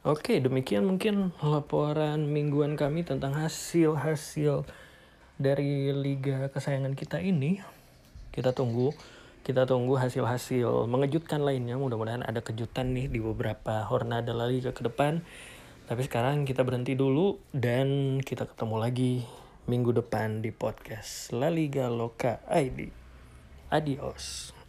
Oke, 0.00 0.40
demikian 0.40 0.88
mungkin 0.88 1.36
laporan 1.44 2.24
mingguan 2.24 2.72
kami 2.72 3.04
tentang 3.04 3.36
hasil-hasil 3.36 4.64
dari 5.36 5.92
liga 5.92 6.48
kesayangan 6.48 6.96
kita 6.96 7.20
ini. 7.20 7.60
Kita 8.32 8.56
tunggu, 8.56 8.96
kita 9.50 9.66
tunggu 9.66 9.98
hasil-hasil 9.98 10.86
mengejutkan 10.86 11.42
lainnya. 11.42 11.74
Mudah-mudahan 11.74 12.22
ada 12.22 12.38
kejutan 12.38 12.94
nih 12.94 13.10
di 13.10 13.18
beberapa 13.18 13.82
hornada 13.82 14.30
La 14.30 14.46
Liga 14.46 14.70
ke 14.70 14.86
depan. 14.86 15.26
Tapi 15.90 16.06
sekarang 16.06 16.46
kita 16.46 16.62
berhenti 16.62 16.94
dulu 16.94 17.34
dan 17.50 18.22
kita 18.22 18.46
ketemu 18.46 18.76
lagi 18.78 19.26
minggu 19.66 19.90
depan 19.90 20.38
di 20.38 20.54
podcast 20.54 21.34
La 21.34 21.50
Liga 21.50 21.90
Loka 21.90 22.46
ID. 22.46 22.94
Adios. 23.74 24.59